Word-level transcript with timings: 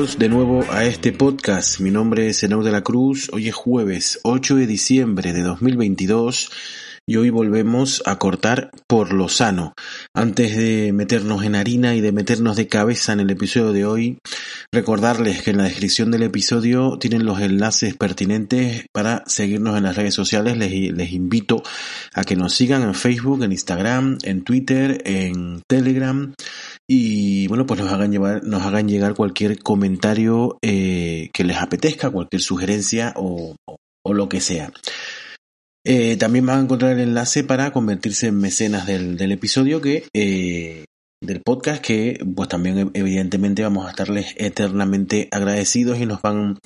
Bienvenidos 0.00 0.18
de 0.18 0.28
nuevo 0.30 0.64
a 0.72 0.86
este 0.86 1.12
podcast. 1.12 1.78
Mi 1.78 1.90
nombre 1.90 2.26
es 2.28 2.42
Enau 2.42 2.62
de 2.62 2.70
la 2.70 2.80
Cruz. 2.80 3.28
Hoy 3.34 3.48
es 3.48 3.54
jueves 3.54 4.18
8 4.22 4.56
de 4.56 4.66
diciembre 4.66 5.34
de 5.34 5.42
2022 5.42 6.50
y 7.10 7.16
hoy 7.16 7.30
volvemos 7.30 8.04
a 8.06 8.20
cortar 8.20 8.70
por 8.86 9.12
lo 9.12 9.28
sano. 9.28 9.74
Antes 10.14 10.56
de 10.56 10.92
meternos 10.92 11.42
en 11.42 11.56
harina 11.56 11.96
y 11.96 12.00
de 12.00 12.12
meternos 12.12 12.54
de 12.54 12.68
cabeza 12.68 13.12
en 13.12 13.18
el 13.18 13.30
episodio 13.30 13.72
de 13.72 13.84
hoy, 13.84 14.18
recordarles 14.72 15.42
que 15.42 15.50
en 15.50 15.56
la 15.56 15.64
descripción 15.64 16.12
del 16.12 16.22
episodio 16.22 16.98
tienen 17.00 17.26
los 17.26 17.40
enlaces 17.40 17.96
pertinentes 17.96 18.86
para 18.94 19.24
seguirnos 19.26 19.76
en 19.76 19.82
las 19.82 19.96
redes 19.96 20.14
sociales. 20.14 20.56
Les, 20.56 21.10
invito 21.10 21.64
a 22.14 22.22
que 22.22 22.36
nos 22.36 22.54
sigan 22.54 22.82
en 22.82 22.94
Facebook, 22.94 23.42
en 23.42 23.50
Instagram, 23.50 24.18
en 24.22 24.44
Twitter, 24.44 25.02
en 25.04 25.62
Telegram 25.68 26.32
y 26.88 27.48
bueno, 27.48 27.66
pues 27.66 27.80
nos 27.80 27.92
hagan, 27.92 28.12
llevar, 28.12 28.44
nos 28.44 28.62
hagan 28.62 28.88
llegar 28.88 29.14
cualquier 29.14 29.58
comentario 29.58 30.58
eh, 30.62 31.28
que 31.32 31.42
les 31.42 31.56
apetezca, 31.56 32.10
cualquier 32.10 32.40
sugerencia 32.40 33.14
o, 33.16 33.56
lo 34.04 34.28
que 34.28 34.40
sea. 34.40 34.72
Eh, 35.84 36.16
también 36.16 36.46
van 36.46 36.58
a 36.58 36.62
encontrar 36.62 36.92
el 36.92 37.00
enlace 37.00 37.42
para 37.44 37.72
convertirse 37.72 38.26
en 38.26 38.38
mecenas 38.38 38.86
del, 38.86 39.16
del 39.16 39.32
episodio 39.32 39.80
que 39.80 40.04
eh, 40.14 40.84
del 41.22 41.42
podcast 41.42 41.82
que 41.82 42.18
pues 42.34 42.48
también 42.48 42.90
evidentemente 42.94 43.62
vamos 43.62 43.86
a 43.86 43.90
estarles 43.90 44.34
eternamente 44.36 45.28
agradecidos 45.30 45.98
y 45.98 46.06
nos 46.06 46.22
van 46.22 46.58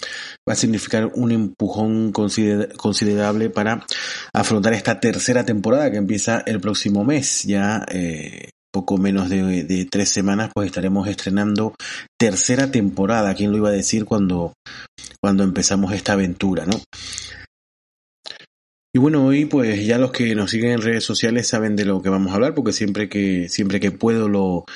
va 0.48 0.52
a 0.52 0.56
significar 0.56 1.10
un 1.14 1.32
empujón 1.32 2.12
considerable 2.12 3.50
para 3.50 3.84
afrontar 4.32 4.74
esta 4.74 5.00
tercera 5.00 5.44
temporada 5.44 5.90
que 5.90 5.96
empieza 5.96 6.42
el 6.46 6.60
próximo 6.60 7.04
mes 7.04 7.42
ya 7.42 7.84
eh, 7.90 8.50
poco 8.74 8.98
menos 8.98 9.28
de, 9.28 9.88
tres 9.88 10.08
semanas, 10.08 10.50
pues 10.52 10.66
estaremos 10.66 11.06
estrenando 11.06 11.76
tercera 12.18 12.72
temporada. 12.72 13.32
¿Quién 13.34 13.52
lo 13.52 13.58
iba 13.58 13.68
a 13.68 13.72
decir 13.72 14.04
cuando, 14.04 14.52
cuando 15.20 15.44
empezamos 15.44 15.92
esta 15.92 16.14
aventura, 16.14 16.66
no? 16.66 16.80
Y 18.96 19.00
bueno, 19.00 19.26
hoy 19.26 19.44
pues 19.44 19.84
ya 19.84 19.98
los 19.98 20.12
que 20.12 20.36
nos 20.36 20.52
siguen 20.52 20.70
en 20.70 20.80
redes 20.80 21.02
sociales 21.02 21.48
saben 21.48 21.74
de 21.74 21.84
lo 21.84 22.00
que 22.00 22.10
vamos 22.10 22.30
a 22.30 22.36
hablar, 22.36 22.54
porque 22.54 22.72
siempre 22.72 23.08
que, 23.08 23.48
siempre 23.48 23.80
que 23.80 23.90
puedo 23.90 24.28
lo, 24.28 24.66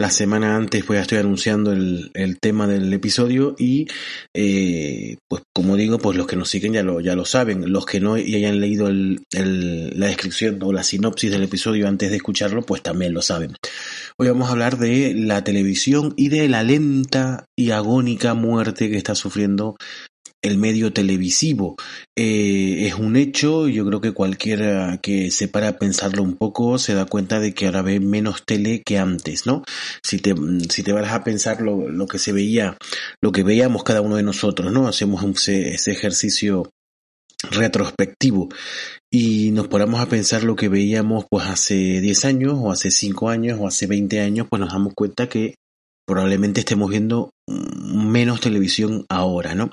la 0.00 0.10
semana 0.10 0.56
antes 0.56 0.84
pues 0.84 0.98
ya 0.98 1.02
estoy 1.02 1.18
anunciando 1.18 1.72
el, 1.72 2.10
el 2.14 2.40
tema 2.40 2.66
del 2.66 2.92
episodio 2.92 3.54
y 3.56 3.86
eh, 4.34 5.18
pues 5.28 5.42
como 5.54 5.76
digo, 5.76 5.98
pues 5.98 6.16
los 6.16 6.26
que 6.26 6.34
nos 6.34 6.48
siguen 6.48 6.72
ya 6.72 6.82
lo, 6.82 7.00
ya 7.00 7.14
lo 7.14 7.24
saben, 7.24 7.72
los 7.72 7.86
que 7.86 8.00
no 8.00 8.18
y 8.18 8.34
hayan 8.34 8.60
leído 8.60 8.88
el, 8.88 9.22
el, 9.32 9.98
la 9.98 10.06
descripción 10.06 10.58
o 10.62 10.72
la 10.72 10.82
sinopsis 10.82 11.30
del 11.30 11.44
episodio 11.44 11.86
antes 11.86 12.10
de 12.10 12.16
escucharlo, 12.16 12.62
pues 12.62 12.82
también 12.82 13.14
lo 13.14 13.22
saben. 13.22 13.54
Hoy 14.18 14.26
vamos 14.26 14.48
a 14.48 14.52
hablar 14.52 14.78
de 14.78 15.14
la 15.14 15.44
televisión 15.44 16.14
y 16.16 16.30
de 16.30 16.48
la 16.48 16.64
lenta 16.64 17.44
y 17.56 17.70
agónica 17.70 18.34
muerte 18.34 18.90
que 18.90 18.96
está 18.96 19.14
sufriendo 19.14 19.76
el 20.42 20.58
medio 20.58 20.92
televisivo. 20.92 21.76
Eh, 22.16 22.86
es 22.86 22.94
un 22.94 23.16
hecho, 23.16 23.68
yo 23.68 23.84
creo 23.86 24.00
que 24.00 24.12
cualquiera 24.12 24.98
que 25.02 25.30
se 25.30 25.48
para 25.48 25.68
a 25.68 25.78
pensarlo 25.78 26.22
un 26.22 26.36
poco 26.36 26.78
se 26.78 26.94
da 26.94 27.06
cuenta 27.06 27.40
de 27.40 27.54
que 27.54 27.66
ahora 27.66 27.82
ve 27.82 28.00
menos 28.00 28.44
tele 28.44 28.82
que 28.84 28.98
antes, 28.98 29.46
¿no? 29.46 29.64
Si 30.02 30.18
te, 30.18 30.34
si 30.70 30.82
te 30.82 30.92
vas 30.92 31.12
a 31.12 31.24
pensar 31.24 31.60
lo, 31.60 32.06
que 32.06 32.18
se 32.18 32.32
veía, 32.32 32.76
lo 33.22 33.32
que 33.32 33.42
veíamos 33.42 33.84
cada 33.84 34.00
uno 34.00 34.16
de 34.16 34.22
nosotros, 34.22 34.72
¿no? 34.72 34.88
Hacemos 34.88 35.24
ese, 35.24 35.74
ese 35.74 35.92
ejercicio 35.92 36.70
retrospectivo 37.50 38.48
y 39.10 39.52
nos 39.52 39.68
ponemos 39.68 40.00
a 40.00 40.08
pensar 40.08 40.42
lo 40.42 40.56
que 40.56 40.68
veíamos 40.68 41.24
pues 41.30 41.46
hace 41.46 42.00
10 42.00 42.24
años 42.24 42.54
o 42.56 42.72
hace 42.72 42.90
5 42.90 43.30
años 43.30 43.58
o 43.60 43.66
hace 43.66 43.86
20 43.86 44.20
años, 44.20 44.46
pues 44.50 44.60
nos 44.60 44.72
damos 44.72 44.92
cuenta 44.94 45.28
que 45.28 45.54
probablemente 46.08 46.60
estemos 46.60 46.88
viendo 46.88 47.30
menos 47.46 48.40
televisión 48.40 49.04
ahora, 49.08 49.54
¿no? 49.54 49.70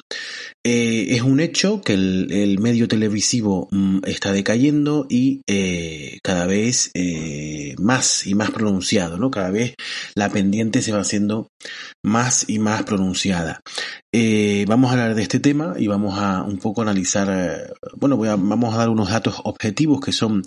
Eh, 0.66 1.08
es 1.16 1.22
un 1.22 1.40
hecho 1.40 1.82
que 1.82 1.94
el, 1.94 2.58
medio 2.60 2.88
televisivo 2.88 3.68
mm, 3.72 4.00
está 4.06 4.34
decayendo 4.34 5.06
y 5.10 5.42
eh, 5.48 6.20
cada 6.24 6.46
vez 6.46 6.92
eh, 6.94 7.76
más 7.78 8.28
y 8.28 8.36
más 8.36 8.52
pronunciado, 8.52 9.18
¿no? 9.18 9.32
Cada 9.32 9.50
vez 9.50 9.76
la 10.14 10.30
pendiente 10.30 10.82
se 10.82 10.92
va 10.92 11.02
haciendo 11.02 11.48
más 12.04 12.50
y 12.50 12.60
más 12.60 12.84
pronunciada. 12.84 13.62
Vamos 14.68 14.90
a 14.90 14.94
hablar 14.94 15.16
de 15.16 15.22
este 15.22 15.42
tema 15.42 15.74
y 15.78 15.88
vamos 15.88 16.18
a 16.18 16.44
un 16.44 16.58
poco 16.58 16.82
analizar, 16.82 17.74
bueno, 17.98 18.16
voy 18.16 18.30
a, 18.30 18.38
vamos 18.38 18.74
a 18.74 18.78
dar 18.78 18.90
unos 18.90 19.10
datos 19.10 19.42
objetivos 19.44 20.00
que 20.00 20.14
son 20.14 20.42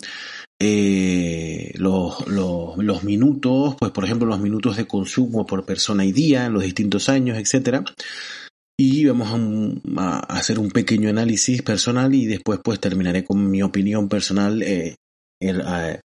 eh, 0.61 1.71
los, 1.75 3.03
minutos, 3.03 3.75
pues 3.79 3.91
por 3.91 4.03
ejemplo 4.03 4.27
los 4.27 4.39
minutos 4.39 4.77
de 4.77 4.87
consumo 4.87 5.45
por 5.45 5.65
persona 5.65 6.05
y 6.05 6.11
día 6.11 6.45
en 6.45 6.53
los 6.53 6.63
distintos 6.63 7.09
años, 7.09 7.37
etcétera. 7.37 7.83
Y 8.77 9.05
vamos 9.05 9.29
a, 9.97 10.19
hacer 10.19 10.59
un 10.59 10.71
pequeño 10.71 11.09
análisis 11.09 11.61
personal 11.61 12.13
y 12.13 12.25
después 12.25 12.59
pues 12.63 12.79
terminaré 12.79 13.23
con 13.23 13.49
mi 13.49 13.61
opinión 13.61 14.07
personal 14.07 14.61
eh, 14.61 14.95
a, 15.63 15.99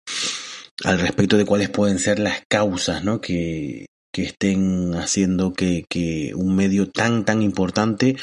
al 0.85 0.99
respecto 0.99 1.37
de 1.37 1.45
cuáles 1.45 1.69
pueden 1.69 1.99
ser 1.99 2.19
las 2.19 2.43
causas 2.49 3.05
¿no? 3.05 3.21
que, 3.21 3.87
que 4.13 4.23
estén 4.23 4.95
haciendo 4.95 5.53
que, 5.53 5.85
que, 5.89 6.33
un 6.35 6.57
medio 6.57 6.91
tan 6.91 7.25
tan 7.25 7.43
importante 7.43 8.17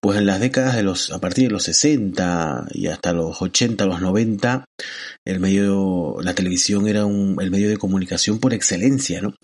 pues 0.00 0.18
en 0.18 0.26
las 0.26 0.40
décadas 0.40 0.76
de 0.76 0.82
los 0.82 1.10
a 1.12 1.20
partir 1.20 1.44
de 1.44 1.52
los 1.52 1.64
60 1.64 2.68
y 2.72 2.86
hasta 2.86 3.12
los 3.12 3.40
80 3.40 3.84
los 3.86 4.00
90 4.00 4.64
el 5.26 5.40
medio 5.40 6.16
la 6.22 6.34
televisión 6.34 6.88
era 6.88 7.04
un 7.06 7.36
el 7.40 7.50
medio 7.50 7.68
de 7.68 7.76
comunicación 7.76 8.38
por 8.38 8.54
excelencia 8.54 9.20
no 9.20 9.34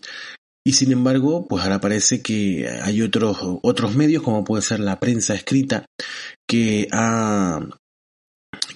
y 0.64 0.72
sin 0.72 0.92
embargo 0.92 1.46
pues 1.48 1.64
ahora 1.64 1.80
parece 1.80 2.22
que 2.22 2.68
hay 2.82 3.02
otros 3.02 3.38
otros 3.62 3.94
medios 3.94 4.22
como 4.22 4.44
puede 4.44 4.62
ser 4.62 4.80
la 4.80 5.00
prensa 5.00 5.34
escrita 5.34 5.86
que 6.48 6.88
ha 6.92 7.60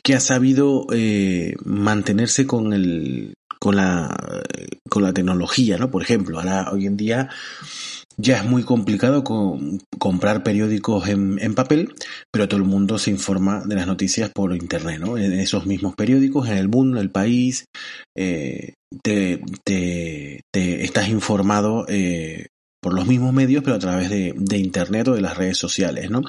que 0.03 0.15
ha 0.15 0.21
sabido 0.21 0.87
eh, 0.93 1.55
mantenerse 1.65 2.47
con 2.47 2.73
el 2.73 3.35
con 3.65 3.77
la, 3.77 4.15
con 4.91 5.03
la 5.03 5.15
tecnología, 5.15 5.79
¿no? 5.79 5.91
Por 5.91 6.03
ejemplo, 6.03 6.39
ahora 6.39 6.69
hoy 6.71 6.85
en 6.85 6.99
día 6.99 7.31
ya 8.19 8.37
es 8.37 8.45
muy 8.45 8.63
complicado 8.63 9.25
comprar 9.99 10.43
periódicos 10.43 11.09
en, 11.09 11.39
en, 11.41 11.55
papel, 11.55 11.95
pero 12.31 12.47
todo 12.47 12.61
el 12.61 12.67
mundo 12.67 12.99
se 12.99 13.11
informa 13.11 13.63
de 13.65 13.77
las 13.77 13.87
noticias 13.87 14.31
por 14.31 14.55
internet, 14.55 15.01
¿no? 15.01 15.17
En 15.17 15.33
esos 15.33 15.65
mismos 15.65 15.95
periódicos, 15.95 16.47
en 16.47 16.59
el 16.59 16.69
mundo, 16.69 17.01
el 17.01 17.11
país, 17.11 17.65
eh, 18.15 18.75
te, 19.03 19.41
te, 19.65 20.43
te, 20.53 20.85
estás 20.85 21.09
informado 21.09 21.87
eh, 21.89 22.49
por 22.85 22.93
los 22.93 23.07
mismos 23.07 23.33
medios, 23.33 23.65
pero 23.65 23.77
a 23.77 23.79
través 23.79 24.11
de, 24.11 24.35
de 24.37 24.59
Internet 24.59 25.09
o 25.09 25.15
de 25.15 25.23
las 25.23 25.39
redes 25.39 25.57
sociales, 25.57 26.11
¿no? 26.11 26.21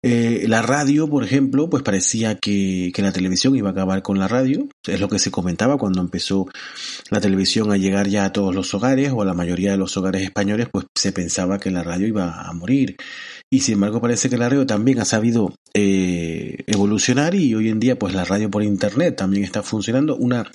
Eh, 0.00 0.44
la 0.46 0.62
radio, 0.62 1.10
por 1.10 1.24
ejemplo, 1.24 1.68
pues 1.68 1.82
parecía 1.82 2.36
que, 2.36 2.92
que, 2.94 3.02
la 3.02 3.10
televisión 3.10 3.56
iba 3.56 3.70
a 3.70 3.72
acabar 3.72 4.00
con 4.00 4.16
la 4.16 4.28
radio, 4.28 4.68
es 4.86 5.00
lo 5.00 5.08
que 5.08 5.18
se 5.18 5.32
comentaba 5.32 5.76
cuando 5.76 6.00
empezó 6.00 6.46
la 7.10 7.20
televisión 7.20 7.72
a 7.72 7.76
llegar 7.76 8.06
ya 8.06 8.26
a 8.26 8.32
todos 8.32 8.54
los 8.54 8.72
hogares 8.74 9.10
o 9.12 9.22
a 9.22 9.24
la 9.24 9.34
mayoría 9.34 9.72
de 9.72 9.76
los 9.76 9.96
hogares 9.96 10.22
españoles, 10.22 10.68
pues 10.70 10.86
se 10.94 11.10
pensaba 11.10 11.58
que 11.58 11.72
la 11.72 11.82
radio 11.82 12.06
iba 12.06 12.42
a 12.42 12.52
morir. 12.52 12.94
Y 13.50 13.60
sin 13.60 13.74
embargo 13.74 14.00
parece 14.00 14.28
que 14.28 14.36
la 14.36 14.48
radio 14.48 14.66
también 14.66 15.00
ha 15.00 15.06
sabido 15.06 15.54
eh, 15.72 16.64
evolucionar 16.66 17.34
y 17.34 17.54
hoy 17.54 17.70
en 17.70 17.80
día 17.80 17.98
pues 17.98 18.14
la 18.14 18.24
radio 18.24 18.50
por 18.50 18.62
internet 18.62 19.16
también 19.16 19.44
está 19.44 19.62
funcionando. 19.62 20.16
Una, 20.16 20.50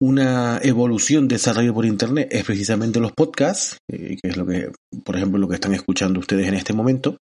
una 0.00 0.60
evolución 0.62 1.26
de 1.26 1.36
esa 1.36 1.52
radio 1.52 1.74
por 1.74 1.84
internet 1.84 2.28
es 2.30 2.44
precisamente 2.44 3.00
los 3.00 3.12
podcasts, 3.12 3.78
eh, 3.90 4.16
que 4.22 4.28
es 4.28 4.36
lo 4.36 4.46
que, 4.46 4.70
por 5.04 5.16
ejemplo, 5.16 5.38
lo 5.38 5.48
que 5.48 5.56
están 5.56 5.74
escuchando 5.74 6.20
ustedes 6.20 6.46
en 6.46 6.54
este 6.54 6.72
momento. 6.72 7.16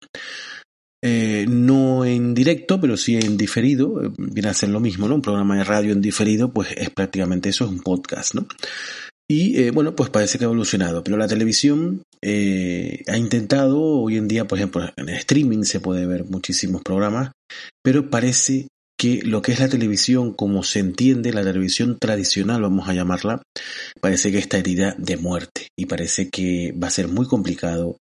Eh, 1.02 1.46
no 1.48 2.04
en 2.04 2.34
directo, 2.34 2.80
pero 2.80 2.96
sí 2.96 3.16
en 3.16 3.36
diferido, 3.36 4.12
viene 4.18 4.48
a 4.48 4.54
ser 4.54 4.70
lo 4.70 4.80
mismo, 4.80 5.08
¿no? 5.08 5.14
Un 5.14 5.22
programa 5.22 5.56
de 5.56 5.64
radio 5.64 5.92
en 5.92 6.00
diferido, 6.00 6.52
pues 6.52 6.72
es 6.76 6.90
prácticamente 6.90 7.50
eso, 7.50 7.64
es 7.64 7.70
un 7.70 7.80
podcast, 7.80 8.34
¿no? 8.34 8.46
Y 9.28 9.60
eh, 9.60 9.70
bueno, 9.72 9.96
pues 9.96 10.10
parece 10.10 10.38
que 10.38 10.44
ha 10.44 10.46
evolucionado, 10.46 11.02
pero 11.02 11.16
la 11.16 11.26
televisión 11.26 12.02
eh, 12.22 13.02
ha 13.08 13.16
intentado, 13.16 13.80
hoy 13.80 14.16
en 14.16 14.28
día, 14.28 14.46
por 14.46 14.58
ejemplo, 14.58 14.88
en 14.96 15.08
streaming 15.08 15.64
se 15.64 15.80
puede 15.80 16.06
ver 16.06 16.24
muchísimos 16.24 16.82
programas, 16.82 17.32
pero 17.82 18.08
parece 18.08 18.68
que 18.98 19.22
lo 19.22 19.42
que 19.42 19.52
es 19.52 19.60
la 19.60 19.68
televisión, 19.68 20.32
como 20.32 20.62
se 20.62 20.78
entiende, 20.78 21.32
la 21.32 21.42
televisión 21.42 21.98
tradicional, 21.98 22.62
vamos 22.62 22.88
a 22.88 22.94
llamarla, 22.94 23.42
parece 24.00 24.30
que 24.30 24.38
está 24.38 24.58
herida 24.58 24.94
de 24.96 25.16
muerte 25.16 25.68
y 25.76 25.86
parece 25.86 26.30
que 26.30 26.72
va 26.72 26.88
a 26.88 26.92
ser 26.92 27.08
muy 27.08 27.26
complicado 27.26 27.98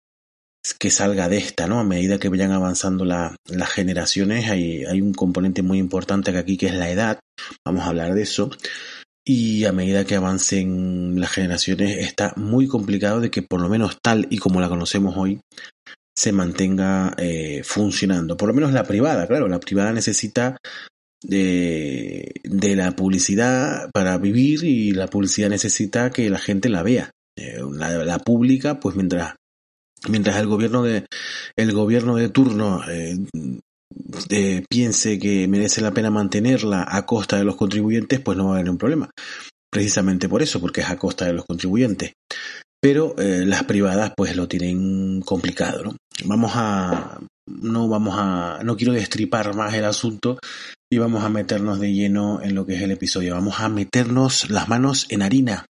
que 0.79 0.89
salga 0.89 1.29
de 1.29 1.37
esta, 1.37 1.67
¿no? 1.67 1.79
A 1.79 1.83
medida 1.83 2.17
que 2.17 2.29
vayan 2.29 2.51
avanzando 2.51 3.05
la, 3.05 3.35
las 3.45 3.69
generaciones, 3.69 4.49
hay, 4.49 4.85
hay 4.85 5.01
un 5.01 5.13
componente 5.13 5.61
muy 5.61 5.77
importante 5.77 6.35
aquí 6.35 6.57
que 6.57 6.67
es 6.67 6.73
la 6.73 6.89
edad, 6.89 7.19
vamos 7.65 7.83
a 7.83 7.89
hablar 7.89 8.13
de 8.15 8.23
eso, 8.23 8.49
y 9.27 9.65
a 9.65 9.71
medida 9.71 10.05
que 10.05 10.15
avancen 10.15 11.19
las 11.19 11.31
generaciones 11.31 11.97
está 11.97 12.33
muy 12.35 12.67
complicado 12.67 13.19
de 13.19 13.31
que 13.31 13.41
por 13.41 13.59
lo 13.59 13.69
menos 13.69 13.97
tal 14.01 14.27
y 14.29 14.37
como 14.37 14.61
la 14.61 14.69
conocemos 14.69 15.15
hoy 15.17 15.41
se 16.15 16.31
mantenga 16.31 17.13
eh, 17.17 17.61
funcionando. 17.63 18.37
Por 18.37 18.47
lo 18.47 18.53
menos 18.53 18.71
la 18.71 18.83
privada, 18.83 19.27
claro, 19.27 19.47
la 19.47 19.59
privada 19.59 19.91
necesita 19.91 20.57
de, 21.21 22.33
de, 22.43 22.75
la 22.75 22.91
publicidad 22.95 23.89
para 23.91 24.17
vivir 24.17 24.63
y 24.63 24.91
la 24.91 25.07
publicidad 25.07 25.49
necesita 25.49 26.11
que 26.11 26.29
la 26.29 26.39
gente 26.39 26.69
la 26.69 26.83
vea. 26.83 27.11
Eh, 27.37 27.59
la, 27.73 27.89
la, 28.05 28.19
pública, 28.19 28.79
pues 28.79 28.95
mientras 28.95 29.35
mientras 30.07 30.37
el 30.37 30.47
gobierno 30.47 30.83
de 30.83 31.05
el 31.57 31.73
gobierno 31.73 32.15
de 32.15 32.29
turno 32.29 32.81
eh, 32.89 33.17
piense 34.69 35.19
que 35.19 35.47
merece 35.47 35.81
la 35.81 35.91
pena 35.91 36.09
mantenerla 36.11 36.85
a 36.87 37.05
costa 37.05 37.37
de 37.37 37.43
los 37.43 37.55
contribuyentes, 37.55 38.19
pues 38.19 38.37
no 38.37 38.45
va 38.45 38.51
a 38.51 38.59
haber 38.59 38.69
un 38.69 38.77
problema. 38.77 39.09
Precisamente 39.71 40.29
por 40.29 40.41
eso, 40.41 40.59
porque 40.61 40.81
es 40.81 40.89
a 40.89 40.97
costa 40.97 41.25
de 41.25 41.33
los 41.33 41.45
contribuyentes. 41.45 42.13
Pero 42.81 43.15
eh, 43.17 43.45
las 43.45 43.63
privadas 43.63 44.13
pues 44.15 44.35
lo 44.35 44.47
tienen 44.47 45.21
complicado, 45.21 45.83
¿no? 45.83 45.95
Vamos 46.25 46.51
a 46.55 47.19
no 47.47 47.87
vamos 47.87 48.15
a 48.17 48.59
no 48.63 48.75
quiero 48.75 48.93
destripar 48.93 49.55
más 49.55 49.73
el 49.73 49.85
asunto 49.85 50.39
y 50.91 50.97
vamos 50.97 51.23
a 51.23 51.29
meternos 51.29 51.79
de 51.79 51.93
lleno 51.93 52.41
en 52.41 52.55
lo 52.55 52.65
que 52.65 52.75
es 52.75 52.81
el 52.81 52.91
episodio. 52.91 53.33
Vamos 53.33 53.59
a 53.59 53.69
meternos 53.69 54.49
las 54.49 54.69
manos 54.69 55.07
en 55.09 55.23
harina. 55.23 55.65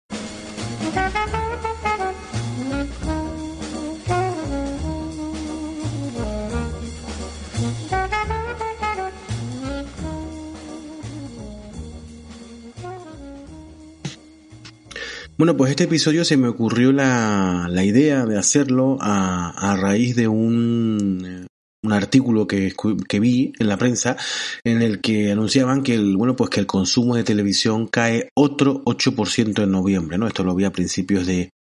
Bueno, 15.39 15.57
pues 15.57 15.71
este 15.71 15.85
episodio 15.85 16.25
se 16.25 16.37
me 16.37 16.49
ocurrió 16.49 16.93
la, 16.93 17.67
la 17.71 17.85
idea 17.85 18.27
de 18.27 18.39
hacerlo 18.39 18.99
a, 19.01 19.51
a 19.73 19.77
raíz 19.77 20.15
de 20.15 20.29
un, 20.29 21.47
un 21.83 21.93
artículo 21.93 22.47
que, 22.47 22.75
que, 23.09 23.19
vi 23.19 23.53
en 23.59 23.69
la 23.69 23.77
prensa 23.77 24.17
en 24.63 24.83
el 24.83 25.01
que 25.01 25.33
anunciaban 25.33 25.83
que 25.83 25.95
el, 25.95 26.17
bueno, 26.17 26.37
pues 26.37 26.51
que 26.51 26.61
el 26.61 26.67
consumo 26.67 27.17
de 27.17 27.25
televisión 27.25 27.89
cae 27.89 28.29
otro 28.37 28.85
8% 28.85 29.63
en 29.63 29.71
noviembre, 29.71 30.19
¿no? 30.19 30.29
Esto 30.29 30.45
lo 30.45 30.55
vi 30.55 30.65
a 30.65 30.73
principios 30.73 31.27
de, 31.27 31.51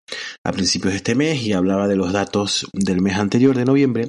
a 0.44 0.52
principios 0.52 0.92
de 0.92 0.98
este 0.98 1.14
mes 1.14 1.42
y 1.42 1.52
hablaba 1.52 1.88
de 1.88 1.96
los 1.96 2.12
datos 2.12 2.66
del 2.74 3.00
mes 3.00 3.16
anterior 3.16 3.56
de 3.56 3.64
noviembre 3.64 4.08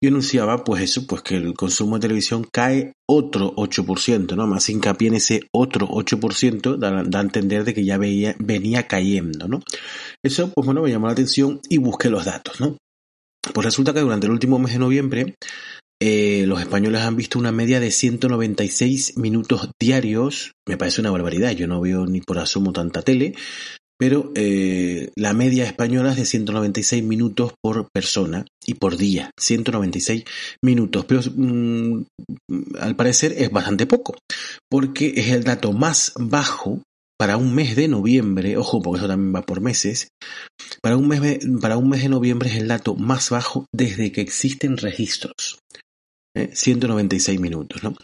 y 0.00 0.08
anunciaba 0.08 0.64
pues 0.64 0.82
eso, 0.82 1.06
pues 1.06 1.22
que 1.22 1.36
el 1.36 1.54
consumo 1.54 1.96
de 1.96 2.02
televisión 2.02 2.46
cae 2.52 2.92
otro 3.08 3.54
8%, 3.56 4.36
¿no? 4.36 4.46
Más 4.46 4.68
hincapié 4.68 5.08
en 5.08 5.14
ese 5.14 5.48
otro 5.52 5.88
8% 5.88 6.76
da, 6.76 7.02
da 7.04 7.18
a 7.18 7.22
entender 7.22 7.64
de 7.64 7.74
que 7.74 7.84
ya 7.84 7.98
venía 7.98 8.86
cayendo, 8.86 9.48
¿no? 9.48 9.62
Eso 10.22 10.52
pues 10.54 10.64
bueno 10.64 10.82
me 10.82 10.90
llamó 10.90 11.06
la 11.06 11.12
atención 11.12 11.60
y 11.68 11.78
busqué 11.78 12.10
los 12.10 12.24
datos, 12.24 12.60
¿no? 12.60 12.76
Pues 13.52 13.64
resulta 13.64 13.92
que 13.92 14.00
durante 14.00 14.26
el 14.26 14.32
último 14.32 14.58
mes 14.58 14.72
de 14.72 14.78
noviembre 14.78 15.34
eh, 16.00 16.44
los 16.46 16.60
españoles 16.60 17.00
han 17.00 17.16
visto 17.16 17.40
una 17.40 17.50
media 17.50 17.80
de 17.80 17.90
196 17.90 19.16
minutos 19.16 19.70
diarios. 19.80 20.52
Me 20.66 20.76
parece 20.76 21.00
una 21.00 21.10
barbaridad, 21.10 21.52
yo 21.52 21.66
no 21.66 21.80
veo 21.80 22.06
ni 22.06 22.20
por 22.20 22.38
asomo 22.38 22.72
tanta 22.72 23.02
tele, 23.02 23.34
pero 23.98 24.32
eh, 24.34 25.10
la 25.16 25.32
media 25.32 25.64
española 25.64 26.12
es 26.12 26.16
de 26.16 26.24
196 26.24 27.02
minutos 27.02 27.52
por 27.60 27.88
persona 27.92 28.46
y 28.64 28.74
por 28.74 28.96
día, 28.96 29.30
196 29.38 30.24
minutos, 30.62 31.04
pero 31.04 31.20
mm, 31.34 32.02
al 32.78 32.96
parecer 32.96 33.34
es 33.36 33.50
bastante 33.50 33.86
poco, 33.86 34.16
porque 34.70 35.14
es 35.16 35.28
el 35.28 35.44
dato 35.44 35.72
más 35.72 36.12
bajo 36.16 36.82
para 37.18 37.36
un 37.36 37.52
mes 37.52 37.74
de 37.74 37.88
noviembre, 37.88 38.56
ojo, 38.56 38.80
porque 38.80 38.98
eso 39.00 39.08
también 39.08 39.34
va 39.34 39.42
por 39.42 39.60
meses, 39.60 40.08
para 40.80 40.96
un 40.96 41.08
mes 41.08 41.40
para 41.60 41.76
un 41.76 41.88
mes 41.88 42.02
de 42.02 42.08
noviembre 42.08 42.48
es 42.48 42.56
el 42.56 42.68
dato 42.68 42.94
más 42.94 43.30
bajo 43.30 43.66
desde 43.74 44.12
que 44.12 44.20
existen 44.20 44.76
registros. 44.76 45.58
196 46.36 47.36
¿eh? 47.36 47.40
minutos, 47.40 47.82
¿no? 47.82 47.94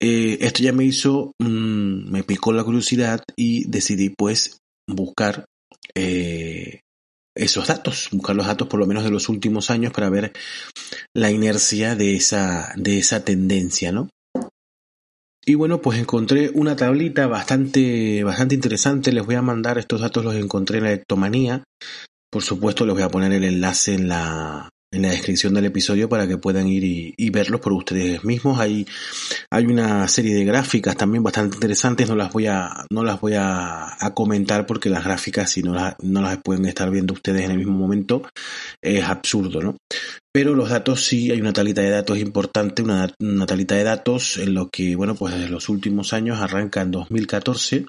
Eh, 0.00 0.38
esto 0.40 0.62
ya 0.62 0.72
me 0.72 0.84
hizo, 0.84 1.32
mmm, 1.40 2.10
me 2.10 2.22
picó 2.22 2.52
la 2.52 2.62
curiosidad 2.62 3.22
y 3.36 3.68
decidí 3.68 4.10
pues 4.16 4.58
buscar 4.86 5.44
eh, 5.94 6.80
esos 7.34 7.68
datos, 7.68 8.08
buscar 8.12 8.36
los 8.36 8.46
datos 8.46 8.68
por 8.68 8.80
lo 8.80 8.86
menos 8.86 9.04
de 9.04 9.10
los 9.10 9.28
últimos 9.28 9.70
años 9.70 9.92
para 9.92 10.10
ver 10.10 10.32
la 11.14 11.30
inercia 11.30 11.96
de 11.96 12.16
esa, 12.16 12.72
de 12.76 12.98
esa 12.98 13.24
tendencia, 13.24 13.92
¿no? 13.92 14.08
Y 15.44 15.56
bueno, 15.56 15.80
pues 15.82 15.98
encontré 15.98 16.50
una 16.54 16.76
tablita 16.76 17.26
bastante, 17.26 18.22
bastante 18.22 18.54
interesante. 18.54 19.10
Les 19.10 19.26
voy 19.26 19.34
a 19.34 19.42
mandar 19.42 19.76
estos 19.76 20.00
datos, 20.00 20.24
los 20.24 20.36
encontré 20.36 20.78
en 20.78 20.84
la 20.84 20.92
Ectomanía. 20.92 21.64
Por 22.30 22.42
supuesto, 22.42 22.86
les 22.86 22.94
voy 22.94 23.02
a 23.02 23.08
poner 23.08 23.32
el 23.32 23.42
enlace 23.42 23.94
en 23.94 24.08
la, 24.08 24.71
en 24.92 25.02
la 25.02 25.08
descripción 25.08 25.54
del 25.54 25.64
episodio 25.64 26.08
para 26.08 26.28
que 26.28 26.36
puedan 26.36 26.68
ir 26.68 26.84
y, 27.16 27.30
verlos 27.30 27.60
por 27.60 27.72
ustedes 27.72 28.24
mismos. 28.24 28.60
Hay, 28.60 28.86
hay 29.50 29.64
una 29.64 30.06
serie 30.06 30.34
de 30.34 30.44
gráficas 30.44 30.96
también 30.96 31.22
bastante 31.22 31.56
interesantes, 31.56 32.08
no 32.08 32.14
las 32.14 32.30
voy 32.30 32.46
a, 32.46 32.84
no 32.90 33.02
las 33.02 33.20
voy 33.20 33.32
a, 33.36 33.96
comentar 34.14 34.66
porque 34.66 34.90
las 34.90 35.04
gráficas 35.04 35.50
si 35.50 35.62
no 35.62 35.72
las, 35.72 35.94
no 36.02 36.20
las 36.20 36.36
pueden 36.42 36.66
estar 36.66 36.90
viendo 36.90 37.14
ustedes 37.14 37.44
en 37.44 37.52
el 37.52 37.58
mismo 37.58 37.72
momento 37.72 38.22
es 38.82 39.02
absurdo, 39.04 39.62
¿no? 39.62 39.76
Pero 40.34 40.54
los 40.54 40.68
datos 40.68 41.04
sí, 41.04 41.30
hay 41.30 41.40
una 41.40 41.52
talita 41.52 41.80
de 41.80 41.90
datos 41.90 42.18
importante, 42.18 42.82
una, 42.82 43.10
una 43.20 43.46
talita 43.46 43.74
de 43.74 43.84
datos 43.84 44.36
en 44.36 44.54
lo 44.54 44.68
que, 44.68 44.96
bueno, 44.96 45.14
pues 45.14 45.34
desde 45.34 45.48
los 45.48 45.68
últimos 45.68 46.12
años 46.12 46.40
arranca 46.40 46.82
en 46.82 46.90
2014 46.90 47.86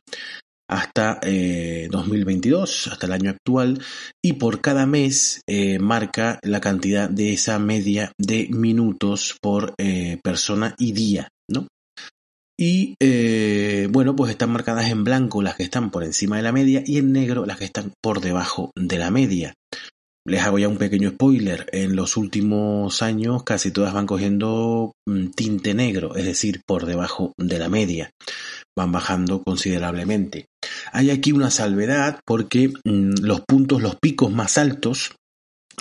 hasta 0.73 1.19
eh, 1.21 1.87
2022, 1.91 2.87
hasta 2.87 3.05
el 3.05 3.13
año 3.13 3.29
actual, 3.29 3.79
y 4.23 4.33
por 4.33 4.59
cada 4.61 4.85
mes 4.85 5.41
eh, 5.47 5.77
marca 5.77 6.39
la 6.41 6.59
cantidad 6.61 7.09
de 7.09 7.33
esa 7.33 7.59
media 7.59 8.11
de 8.19 8.47
minutos 8.49 9.37
por 9.39 9.75
eh, 9.77 10.19
persona 10.23 10.73
y 10.79 10.93
día, 10.93 11.29
¿no? 11.47 11.67
Y 12.59 12.95
eh, 12.99 13.87
bueno, 13.91 14.15
pues 14.15 14.31
están 14.31 14.51
marcadas 14.51 14.89
en 14.89 15.03
blanco 15.03 15.41
las 15.41 15.55
que 15.55 15.63
están 15.63 15.91
por 15.91 16.03
encima 16.03 16.37
de 16.37 16.43
la 16.43 16.51
media 16.51 16.83
y 16.85 16.97
en 16.97 17.11
negro 17.11 17.45
las 17.45 17.57
que 17.57 17.65
están 17.65 17.93
por 18.01 18.21
debajo 18.21 18.71
de 18.75 18.97
la 18.97 19.11
media. 19.11 19.53
Les 20.25 20.41
hago 20.41 20.57
ya 20.57 20.69
un 20.69 20.77
pequeño 20.77 21.09
spoiler. 21.09 21.67
En 21.71 21.95
los 21.95 22.15
últimos 22.15 23.01
años 23.01 23.43
casi 23.43 23.71
todas 23.71 23.93
van 23.93 24.05
cogiendo 24.07 24.93
mm, 25.07 25.27
tinte 25.35 25.73
negro, 25.73 26.15
es 26.15 26.25
decir, 26.25 26.61
por 26.65 26.85
debajo 26.85 27.33
de 27.37 27.59
la 27.59 27.69
media. 27.69 28.09
Van 28.75 28.91
bajando 28.91 29.43
considerablemente. 29.43 30.47
Hay 30.91 31.11
aquí 31.11 31.31
una 31.31 31.51
salvedad 31.51 32.19
porque 32.25 32.69
mm, 32.83 33.21
los 33.21 33.41
puntos, 33.41 33.81
los 33.81 33.95
picos 33.95 34.31
más 34.31 34.57
altos 34.57 35.15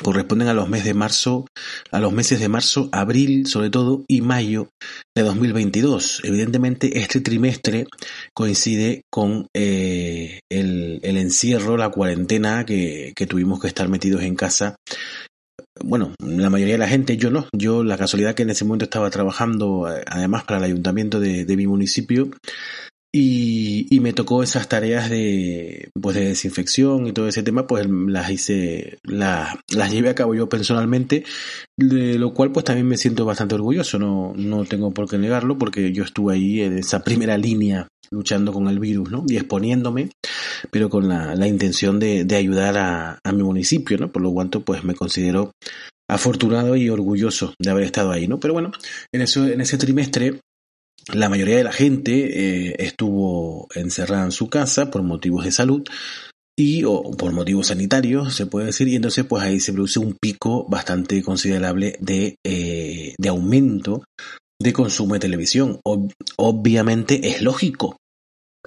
corresponden 0.03 0.49
a 0.49 0.55
los 0.55 0.69
meses 0.69 0.87
de 0.87 0.95
marzo, 0.95 1.47
a 1.91 2.01
los 2.01 2.13
meses 2.13 2.41
de 2.41 2.49
marzo, 2.49 2.89
abril 2.93 3.47
sobre 3.47 3.71
todo 3.71 4.05
y 4.09 4.21
mayo 4.23 4.69
de 5.15 5.23
2022. 5.23 6.23
Evidentemente 6.25 6.99
este 6.99 7.21
trimestre 7.21 7.87
coincide 8.35 9.03
con 9.11 9.47
eh, 9.55 10.41
el, 10.51 11.01
el, 11.03 11.17
encierro, 11.19 11.77
la 11.77 11.91
cuarentena 11.91 12.65
que, 12.65 13.13
que 13.15 13.27
tuvimos 13.27 13.61
que 13.61 13.69
estar 13.69 13.89
metidos 13.89 14.23
en 14.23 14.35
casa 14.35 14.77
bueno, 15.83 16.15
la 16.21 16.51
mayoría 16.51 16.75
de 16.75 16.79
la 16.79 16.89
gente, 16.89 17.17
yo 17.17 17.31
no, 17.31 17.47
yo 17.53 17.85
la 17.85 17.99
casualidad 17.99 18.35
que 18.35 18.43
en 18.43 18.51
ese 18.51 18.65
momento 18.65 18.85
estaba 18.85 19.11
trabajando 19.11 19.89
eh, 19.91 20.03
además 20.07 20.45
para 20.45 20.59
el 20.59 20.65
ayuntamiento 20.65 21.21
de, 21.21 21.45
mi 21.57 21.67
municipio 21.67 22.31
y, 23.15 23.99
me 24.01 24.13
tocó 24.13 24.43
esas 24.43 24.69
tareas 24.69 25.09
de, 25.11 25.91
pues 26.01 26.17
de 26.17 26.25
desinfección 26.29 27.07
y 27.07 27.13
todo 27.13 27.29
ese 27.29 27.45
tema, 27.45 27.67
pues 27.69 27.87
las 27.89 28.31
hice, 28.31 28.99
la, 29.05 29.61
las 29.69 29.93
llevé 29.93 30.09
a 30.09 30.15
cabo 30.15 30.35
yo 30.35 30.49
personalmente, 30.49 31.25
de 31.77 32.19
lo 32.19 32.35
cual 32.35 32.51
pues 32.51 32.65
también 32.65 32.89
me 32.89 32.97
siento 32.97 33.25
bastante 33.25 33.55
orgulloso, 33.55 33.99
no, 33.99 34.33
no 34.35 34.65
tengo 34.65 34.93
por 34.93 35.09
qué 35.09 35.19
negarlo, 35.19 35.57
porque 35.57 35.93
yo 35.93 36.03
estuve 36.03 36.35
ahí 36.35 36.63
en 36.63 36.79
esa 36.79 37.05
primera 37.05 37.37
línea 37.39 37.87
luchando 38.13 38.53
con 38.53 38.69
el 38.69 38.79
virus, 38.79 39.11
¿no? 39.11 39.25
Y 39.27 39.37
exponiéndome, 39.37 40.11
pero 40.71 40.89
con 40.89 41.09
la, 41.09 41.35
la 41.35 41.49
intención 41.49 41.99
de, 41.99 42.25
de 42.25 42.37
ayudar 42.37 42.79
a, 42.79 43.19
a, 43.25 43.33
mi 43.33 43.43
municipio, 43.43 43.99
¿no? 43.99 44.13
Por 44.13 44.23
lo 44.23 44.33
cual 44.33 44.51
pues 44.51 44.85
me 44.85 44.95
considero 44.95 45.53
afortunado 46.09 46.77
y 46.77 46.91
orgulloso 46.91 47.55
de 47.59 47.71
haber 47.71 47.85
estado 47.85 48.13
ahí, 48.13 48.29
¿no? 48.29 48.39
Pero 48.39 48.55
bueno, 48.55 48.71
en 49.13 49.23
eso, 49.23 49.47
en 49.47 49.61
ese 49.61 49.79
trimestre 49.79 50.41
la 51.13 51.29
mayoría 51.29 51.57
de 51.57 51.65
la 51.65 51.73
gente 51.73 52.13
eh, 52.69 52.77
estuvo 52.79 53.67
encerrada 53.75 54.25
en 54.25 54.33
su 54.33 54.49
casa 54.49 54.91
por 54.91 55.03
motivos 55.03 55.45
de 55.45 55.53
salud 55.53 55.83
y 56.57 56.85
o 56.85 57.03
por 57.03 57.33
motivos 57.33 57.69
sanitarios 57.69 58.35
se 58.35 58.47
puede 58.47 58.67
decir 58.67 58.87
y 58.89 58.97
entonces 58.97 59.25
pues 59.25 59.43
ahí 59.43 59.59
se 59.59 59.73
produce 59.73 59.99
un 59.99 60.15
pico 60.15 60.67
bastante 60.69 61.23
considerable 61.23 61.97
de, 62.01 62.37
eh, 62.45 63.15
de 63.19 63.29
aumento 63.29 64.05
de 64.61 64.73
consumo 64.73 65.15
de 65.15 65.21
televisión 65.21 65.81
Ob 65.85 66.13
obviamente 66.37 67.29
es 67.29 67.43
lógico 67.43 67.97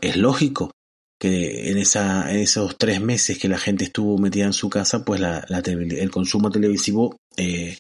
es 0.02 0.18
lógico 0.18 0.72
que 1.20 1.72
en, 1.72 1.78
esos 1.78 2.78
tres 2.78 3.02
meses 3.02 3.38
que 3.38 3.48
la 3.48 3.58
gente 3.58 3.86
estuvo 3.86 4.18
metida 4.18 4.46
en 4.46 4.54
su 4.54 4.70
casa 4.70 5.06
pues 5.06 5.22
el 5.22 6.12
consumo 6.12 6.52
televisivo 6.52 7.18
eh, 7.38 7.78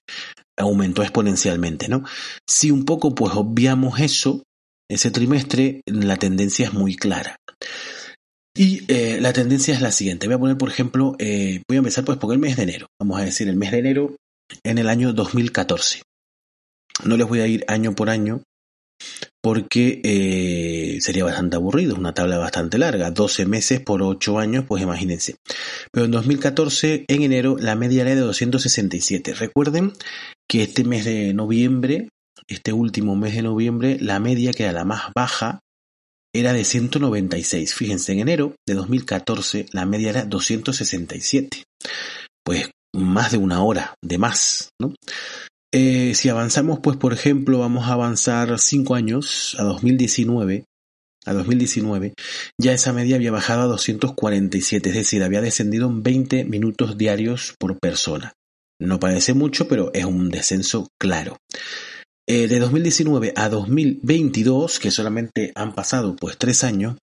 aumentó 0.57 1.01
exponencialmente, 1.01 1.87
¿no? 1.89 2.03
Si 2.47 2.71
un 2.71 2.85
poco 2.85 3.13
pues 3.13 3.33
obviamos 3.35 3.99
eso, 3.99 4.43
ese 4.89 5.11
trimestre, 5.11 5.81
la 5.85 6.17
tendencia 6.17 6.67
es 6.67 6.73
muy 6.73 6.95
clara. 6.95 7.35
Y 8.57 8.83
eh, 8.87 9.19
la 9.19 9.33
tendencia 9.33 9.73
es 9.73 9.81
la 9.81 9.91
siguiente. 9.91 10.27
Voy 10.27 10.35
a 10.35 10.39
poner, 10.39 10.57
por 10.57 10.69
ejemplo, 10.69 11.15
eh, 11.19 11.61
voy 11.67 11.75
a 11.75 11.79
empezar 11.79 12.05
pues 12.05 12.17
por 12.17 12.31
el 12.31 12.39
mes 12.39 12.55
de 12.55 12.63
enero. 12.63 12.87
Vamos 12.99 13.19
a 13.19 13.25
decir 13.25 13.49
el 13.49 13.57
mes 13.57 13.71
de 13.71 13.79
enero 13.79 14.15
en 14.63 14.77
el 14.77 14.87
año 14.87 15.11
2014. 15.11 16.03
No 17.03 17.17
les 17.17 17.27
voy 17.27 17.41
a 17.41 17.47
ir 17.47 17.65
año 17.67 17.93
por 17.93 18.09
año 18.09 18.41
porque 19.41 20.01
eh, 20.03 20.97
sería 21.01 21.23
bastante 21.23 21.55
aburrido, 21.55 21.95
una 21.95 22.13
tabla 22.13 22.37
bastante 22.37 22.77
larga, 22.77 23.11
12 23.11 23.45
meses 23.45 23.79
por 23.79 24.01
8 24.01 24.39
años, 24.39 24.65
pues 24.67 24.81
imagínense. 24.81 25.35
Pero 25.91 26.05
en 26.05 26.11
2014, 26.11 27.05
en 27.07 27.21
enero, 27.21 27.57
la 27.59 27.75
media 27.75 28.01
era 28.01 28.15
de 28.15 28.21
267. 28.21 29.33
Recuerden 29.35 29.93
que 30.49 30.63
este 30.63 30.83
mes 30.83 31.05
de 31.05 31.33
noviembre, 31.33 32.09
este 32.47 32.73
último 32.73 33.15
mes 33.15 33.35
de 33.35 33.43
noviembre, 33.43 33.97
la 33.99 34.19
media 34.19 34.51
que 34.51 34.63
era 34.63 34.71
la 34.71 34.85
más 34.85 35.11
baja 35.15 35.59
era 36.33 36.51
de 36.53 36.63
196. 36.63 37.73
Fíjense, 37.73 38.13
en 38.13 38.19
enero 38.19 38.55
de 38.67 38.73
2014 38.73 39.67
la 39.71 39.85
media 39.85 40.09
era 40.09 40.25
267. 40.25 41.63
Pues 42.43 42.69
más 42.93 43.31
de 43.31 43.37
una 43.37 43.63
hora 43.63 43.95
de 44.03 44.17
más, 44.17 44.69
¿no? 44.81 44.93
Eh, 45.77 46.15
si 46.15 46.29
avanzamos, 46.29 46.79
pues 46.79 46.95
por 46.95 47.11
ejemplo, 47.11 47.59
vamos 47.59 47.89
a 47.89 47.91
avanzar 47.91 48.57
5 48.57 48.95
años 48.95 49.57
a 49.59 49.63
2019, 49.63 50.63
a 51.25 51.33
2019, 51.33 52.13
ya 52.57 52.71
esa 52.71 52.93
media 52.93 53.17
había 53.17 53.33
bajado 53.33 53.63
a 53.63 53.65
247, 53.65 54.87
es 54.87 54.95
decir, 54.95 55.21
había 55.21 55.41
descendido 55.41 55.89
en 55.89 56.01
20 56.01 56.45
minutos 56.45 56.97
diarios 56.97 57.55
por 57.59 57.77
persona. 57.77 58.31
No 58.79 59.01
parece 59.01 59.33
mucho, 59.33 59.67
pero 59.67 59.91
es 59.93 60.05
un 60.05 60.29
descenso 60.29 60.87
claro. 60.97 61.35
Eh, 62.25 62.47
de 62.47 62.59
2019 62.59 63.33
a 63.35 63.49
2022, 63.49 64.79
que 64.79 64.91
solamente 64.91 65.51
han 65.55 65.75
pasado 65.75 66.15
pues 66.15 66.37
tres 66.37 66.63
años, 66.63 66.95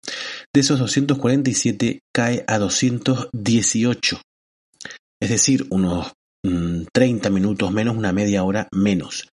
de 0.50 0.60
esos 0.62 0.78
247 0.78 2.00
cae 2.10 2.42
a 2.48 2.56
218. 2.56 4.22
Es 5.20 5.28
decir, 5.28 5.66
unos 5.68 6.12
30 6.42 7.30
mm, 7.30 7.32
minutos 7.32 7.72
menos, 7.72 7.96
una 7.96 8.12
media 8.12 8.42
hora 8.44 8.68
menos. 8.72 9.28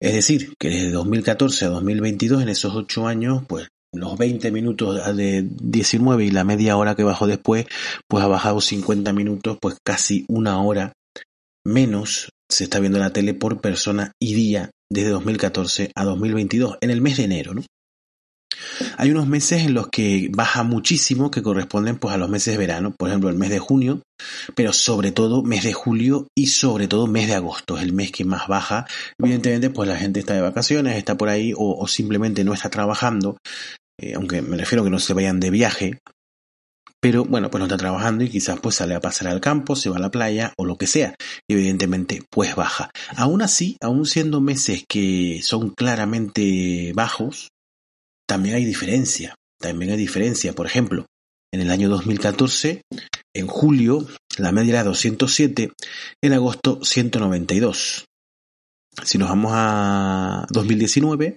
Es 0.00 0.14
decir, 0.14 0.54
que 0.58 0.68
desde 0.68 0.90
2014 0.90 1.64
a 1.64 1.68
2022, 1.68 2.42
en 2.42 2.48
esos 2.48 2.74
ocho 2.74 3.06
años, 3.06 3.42
pues 3.48 3.68
los 3.92 4.18
20 4.18 4.50
minutos 4.50 5.16
de 5.16 5.42
19 5.42 6.24
y 6.24 6.30
la 6.30 6.44
media 6.44 6.76
hora 6.76 6.94
que 6.94 7.02
bajó 7.02 7.26
después, 7.26 7.66
pues 8.08 8.22
ha 8.22 8.28
bajado 8.28 8.60
50 8.60 9.12
minutos, 9.12 9.58
pues 9.60 9.76
casi 9.84 10.24
una 10.28 10.62
hora 10.62 10.92
menos 11.64 12.30
se 12.48 12.64
está 12.64 12.78
viendo 12.78 12.98
la 12.98 13.12
tele 13.12 13.34
por 13.34 13.60
persona 13.60 14.12
y 14.20 14.34
día 14.34 14.70
desde 14.90 15.10
2014 15.10 15.90
a 15.94 16.04
2022, 16.04 16.78
en 16.80 16.90
el 16.90 17.00
mes 17.00 17.16
de 17.16 17.24
enero, 17.24 17.54
¿no? 17.54 17.62
Hay 18.96 19.10
unos 19.10 19.26
meses 19.26 19.62
en 19.62 19.74
los 19.74 19.88
que 19.88 20.28
baja 20.32 20.62
muchísimo 20.62 21.30
que 21.30 21.42
corresponden 21.42 21.98
pues 21.98 22.14
a 22.14 22.18
los 22.18 22.28
meses 22.28 22.54
de 22.54 22.58
verano, 22.58 22.94
por 22.96 23.08
ejemplo 23.08 23.28
el 23.30 23.36
mes 23.36 23.50
de 23.50 23.58
junio, 23.58 24.02
pero 24.54 24.72
sobre 24.72 25.12
todo 25.12 25.42
mes 25.42 25.64
de 25.64 25.72
julio 25.72 26.28
y 26.36 26.48
sobre 26.48 26.88
todo 26.88 27.06
mes 27.06 27.28
de 27.28 27.34
agosto, 27.34 27.76
es 27.76 27.82
el 27.82 27.92
mes 27.92 28.12
que 28.12 28.24
más 28.24 28.48
baja. 28.48 28.86
Evidentemente 29.18 29.70
pues 29.70 29.88
la 29.88 29.96
gente 29.96 30.20
está 30.20 30.34
de 30.34 30.40
vacaciones, 30.40 30.96
está 30.96 31.16
por 31.16 31.28
ahí 31.28 31.52
o, 31.56 31.86
simplemente 31.86 32.44
no 32.44 32.54
está 32.54 32.70
trabajando, 32.70 33.38
eh, 34.00 34.14
aunque 34.14 34.42
me 34.42 34.56
refiero 34.56 34.82
a 34.82 34.84
que 34.86 34.90
no 34.90 34.98
se 34.98 35.14
vayan 35.14 35.40
de 35.40 35.50
viaje, 35.50 35.98
pero 37.00 37.24
bueno, 37.24 37.50
pues 37.50 37.60
no 37.60 37.66
está 37.66 37.76
trabajando 37.76 38.24
y 38.24 38.30
quizás 38.30 38.58
pues 38.60 38.76
sale 38.76 38.94
a 38.94 39.00
pasar 39.00 39.28
al 39.28 39.40
campo, 39.40 39.76
se 39.76 39.90
va 39.90 39.96
a 39.96 40.00
la 40.00 40.10
playa 40.10 40.52
o 40.56 40.64
lo 40.64 40.76
que 40.76 40.86
sea. 40.86 41.14
Y 41.48 41.54
evidentemente 41.54 42.22
pues 42.30 42.56
baja. 42.56 42.90
Aún 43.16 43.42
así, 43.42 43.76
aún 43.80 44.06
siendo 44.06 44.40
meses 44.40 44.84
que 44.88 45.40
son 45.42 45.70
claramente 45.70 46.92
bajos, 46.94 47.48
también 48.26 48.56
hay 48.56 48.64
diferencia. 48.64 49.34
También 49.60 49.92
hay 49.92 49.96
diferencia. 49.96 50.52
Por 50.52 50.66
ejemplo, 50.66 51.06
en 51.52 51.60
el 51.60 51.70
año 51.70 51.88
2014, 51.88 52.82
en 53.34 53.46
julio, 53.46 54.06
la 54.38 54.52
media 54.52 54.74
era 54.74 54.84
207, 54.84 55.72
en 56.22 56.32
agosto 56.32 56.80
192. 56.82 58.04
Si 59.04 59.18
nos 59.18 59.28
vamos 59.28 59.52
a 59.54 60.46
2019, 60.50 61.36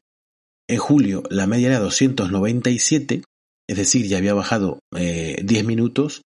en 0.69 0.77
julio 0.77 1.24
la 1.29 1.48
media 1.48 1.69
era 1.69 1.79
297 1.79 3.24
es 3.69 3.77
decir, 3.77 4.08
ya 4.08 4.17
había 4.17 4.34
bajado 4.34 4.79
10 4.91 5.38
eh, 5.38 5.63
minutos, 5.63 6.24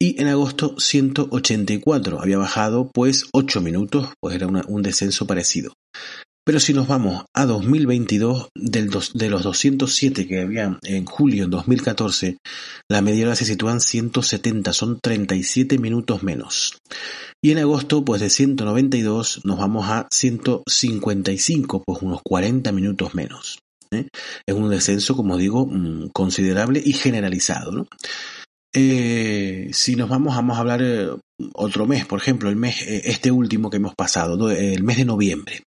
y 0.00 0.18
en 0.18 0.28
agosto 0.28 0.76
184, 0.78 2.22
había 2.22 2.38
bajado 2.38 2.90
pues 2.90 3.28
8 3.34 3.60
minutos, 3.60 4.08
pues 4.18 4.34
era 4.34 4.46
un 4.46 4.80
descenso 4.80 5.26
parecido. 5.26 5.74
Pero 6.50 6.58
si 6.58 6.74
nos 6.74 6.88
vamos 6.88 7.26
a 7.32 7.46
2022, 7.46 8.48
del 8.56 8.90
de 8.90 9.30
los 9.30 9.44
207 9.44 10.26
que 10.26 10.40
había 10.40 10.80
en 10.82 11.04
julio 11.04 11.44
en 11.44 11.50
2014, 11.50 12.38
la 12.90 13.02
media 13.02 13.36
se 13.36 13.44
sitúa 13.44 13.70
en 13.70 13.80
170, 13.80 14.72
son 14.72 14.98
37 15.00 15.78
minutos 15.78 16.24
menos. 16.24 16.76
Y 17.40 17.52
en 17.52 17.58
agosto, 17.58 18.04
pues 18.04 18.20
de 18.20 18.30
192 18.30 19.42
nos 19.44 19.58
vamos 19.58 19.90
a 19.90 20.08
155, 20.10 21.84
pues 21.86 22.02
unos 22.02 22.20
40 22.24 22.72
minutos 22.72 23.14
menos. 23.14 23.60
¿eh? 23.92 24.08
Es 24.44 24.54
un 24.56 24.70
descenso, 24.70 25.14
como 25.14 25.36
digo, 25.36 25.66
mm, 25.66 26.08
considerable 26.08 26.82
y 26.84 26.94
generalizado. 26.94 27.86
Eh, 28.74 29.70
si 29.72 29.94
nos 29.94 30.08
vamos, 30.08 30.34
vamos 30.34 30.56
a 30.56 30.60
hablar 30.60 30.82
eh, 30.82 31.10
otro 31.52 31.86
mes, 31.86 32.06
por 32.06 32.18
ejemplo, 32.18 32.50
el 32.50 32.56
mes, 32.56 32.84
este 32.88 33.30
último 33.30 33.70
que 33.70 33.76
hemos 33.76 33.94
pasado, 33.94 34.50
el 34.50 34.82
mes 34.82 34.96
de 34.96 35.04
noviembre. 35.04 35.62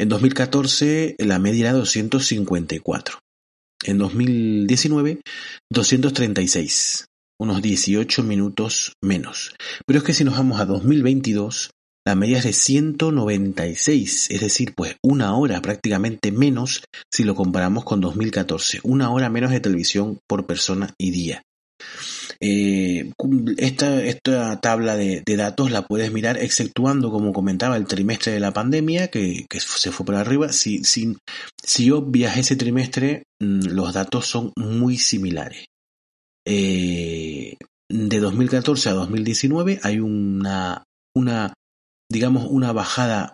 En 0.00 0.08
2014 0.08 1.16
la 1.18 1.40
media 1.40 1.70
era 1.70 1.78
254. 1.78 3.18
En 3.84 3.98
2019 3.98 5.20
236, 5.72 7.06
unos 7.40 7.60
18 7.60 8.22
minutos 8.22 8.92
menos. 9.02 9.56
Pero 9.86 9.98
es 9.98 10.04
que 10.04 10.14
si 10.14 10.22
nos 10.22 10.36
vamos 10.36 10.60
a 10.60 10.66
2022 10.66 11.70
la 12.06 12.14
media 12.14 12.38
es 12.38 12.44
de 12.44 12.52
196, 12.54 14.30
es 14.30 14.40
decir, 14.40 14.72
pues 14.74 14.96
una 15.02 15.36
hora 15.36 15.60
prácticamente 15.60 16.32
menos 16.32 16.82
si 17.12 17.24
lo 17.24 17.34
comparamos 17.34 17.84
con 17.84 18.00
2014, 18.00 18.80
una 18.84 19.10
hora 19.10 19.28
menos 19.28 19.50
de 19.50 19.60
televisión 19.60 20.18
por 20.26 20.46
persona 20.46 20.94
y 20.96 21.10
día. 21.10 21.42
Eh, 22.40 23.10
esta, 23.56 24.02
esta, 24.04 24.60
tabla 24.60 24.96
de, 24.96 25.22
datos 25.36 25.70
la 25.70 25.86
puedes 25.86 26.12
mirar 26.12 26.38
exceptuando, 26.38 27.10
como 27.10 27.32
comentaba, 27.32 27.76
el 27.76 27.86
trimestre 27.86 28.32
de 28.32 28.40
la 28.40 28.52
pandemia, 28.52 29.08
que, 29.08 29.46
se 29.50 29.90
fue 29.90 30.06
por 30.06 30.14
arriba. 30.14 30.52
Si, 30.52 30.84
si, 30.84 31.16
si 31.62 31.90
obvias 31.90 32.36
ese 32.36 32.56
trimestre, 32.56 33.24
mm, 33.40 33.68
los 33.70 33.92
datos 33.92 34.26
son 34.26 34.52
muy 34.56 34.98
similares. 34.98 35.66
Eh, 36.46 37.56
de 37.90 38.20
2014 38.20 38.88
a 38.90 38.92
2019 38.92 39.80
hay 39.82 39.98
una, 39.98 40.84
una 41.14 41.52
digamos, 42.10 42.46
una 42.48 42.72
bajada 42.72 43.32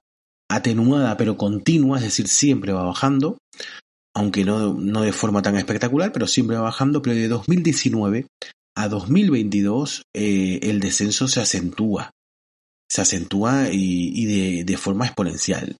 atenuada 0.50 1.16
pero 1.16 1.36
continua, 1.36 1.98
es 1.98 2.04
decir, 2.04 2.28
siempre 2.28 2.72
va 2.72 2.84
bajando, 2.84 3.38
aunque 4.14 4.44
no, 4.44 4.74
no 4.74 5.02
de 5.02 5.12
forma 5.12 5.42
tan 5.42 5.56
espectacular, 5.56 6.12
pero 6.12 6.26
siempre 6.26 6.56
va 6.56 6.62
bajando, 6.62 7.02
pero 7.02 7.16
de 7.16 7.28
2019 7.28 8.26
a 8.74 8.88
2022 8.88 10.02
eh, 10.14 10.60
el 10.62 10.80
descenso 10.80 11.28
se 11.28 11.40
acentúa, 11.40 12.10
se 12.88 13.00
acentúa 13.02 13.68
y, 13.70 14.62
de, 14.64 14.76
forma 14.76 15.06
exponencial. 15.06 15.76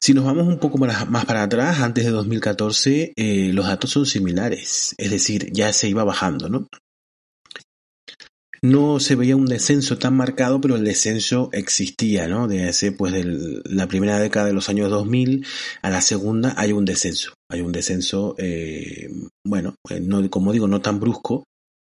Si 0.00 0.14
nos 0.14 0.24
vamos 0.24 0.46
un 0.46 0.58
poco 0.58 0.78
más 0.78 1.24
para 1.24 1.42
atrás, 1.42 1.80
antes 1.80 2.04
de 2.04 2.10
2014, 2.10 3.12
eh, 3.16 3.50
los 3.52 3.66
datos 3.66 3.90
son 3.90 4.06
similares, 4.06 4.94
es 4.98 5.10
decir, 5.10 5.50
ya 5.52 5.72
se 5.72 5.88
iba 5.88 6.04
bajando, 6.04 6.48
¿no? 6.48 6.68
No 8.62 9.00
se 9.00 9.14
veía 9.14 9.36
un 9.36 9.46
descenso 9.46 9.98
tan 9.98 10.16
marcado, 10.16 10.60
pero 10.60 10.76
el 10.76 10.84
descenso 10.84 11.50
existía, 11.52 12.28
¿no? 12.28 12.48
Desde 12.48 12.92
pues 12.92 13.12
de 13.12 13.62
la 13.64 13.86
primera 13.86 14.18
década 14.18 14.46
de 14.46 14.52
los 14.52 14.68
años 14.68 14.90
2000 14.90 15.46
a 15.82 15.90
la 15.90 16.00
segunda 16.00 16.54
hay 16.56 16.72
un 16.72 16.84
descenso, 16.84 17.34
hay 17.50 17.60
un 17.60 17.72
descenso, 17.72 18.34
eh, 18.38 19.10
bueno, 19.44 19.74
eh, 19.90 20.00
no, 20.00 20.28
como 20.30 20.52
digo, 20.52 20.68
no 20.68 20.80
tan 20.80 21.00
brusco. 21.00 21.44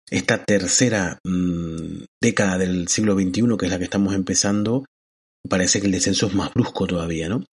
Esta 0.10 0.44
tercera 0.44 1.18
mm, 1.24 2.04
década 2.22 2.58
del 2.58 2.88
siglo 2.88 3.16
XXI, 3.16 3.58
que 3.58 3.66
es 3.66 3.72
la 3.72 3.78
que 3.78 3.86
estamos 3.86 4.14
empezando, 4.14 4.86
parece 5.50 5.80
que 5.80 5.88
el 5.88 5.94
descenso 5.94 6.28
es 6.28 6.36
más 6.36 6.54
brusco 6.54 6.86
todavía, 6.88 7.30
¿no? 7.30 7.46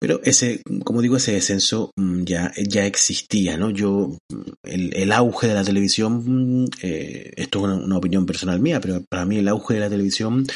Pero 0.00 0.20
ese, 0.22 0.62
como 0.84 1.02
digo, 1.02 1.16
ese 1.16 1.32
descenso 1.32 1.90
mm, 1.96 2.22
ya, 2.22 2.52
ya 2.56 2.86
existía, 2.86 3.56
¿no? 3.56 3.70
Yo, 3.70 4.16
el, 4.62 4.94
el 4.94 5.12
auge 5.12 5.48
de 5.48 5.54
la 5.54 5.64
televisión, 5.64 6.62
mm, 6.62 6.66
eh, 6.82 7.32
esto 7.36 7.58
es 7.58 7.84
una, 7.84 7.96
opinión 7.96 8.24
personal 8.24 8.60
mía, 8.60 8.80
pero 8.80 9.02
para 9.10 9.24
mí 9.24 9.38
el 9.38 9.48
auge 9.48 9.74
de 9.74 9.80
la 9.80 9.90
televisión 9.90 10.46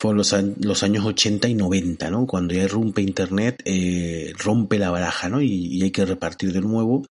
fueron 0.00 0.16
los, 0.16 0.34
los 0.60 0.82
años 0.82 1.04
80 1.04 1.48
y 1.48 1.54
90, 1.54 2.10
¿no? 2.10 2.26
Cuando 2.26 2.54
ya 2.54 2.66
rompe 2.68 3.02
Internet, 3.02 3.60
eh, 3.66 4.32
rompe 4.38 4.78
la 4.78 4.90
baraja, 4.90 5.28
¿no? 5.28 5.42
Y, 5.42 5.82
hay 5.82 5.90
que 5.90 6.06
repartir 6.06 6.52
de 6.52 6.62
nuevo. 6.62 7.04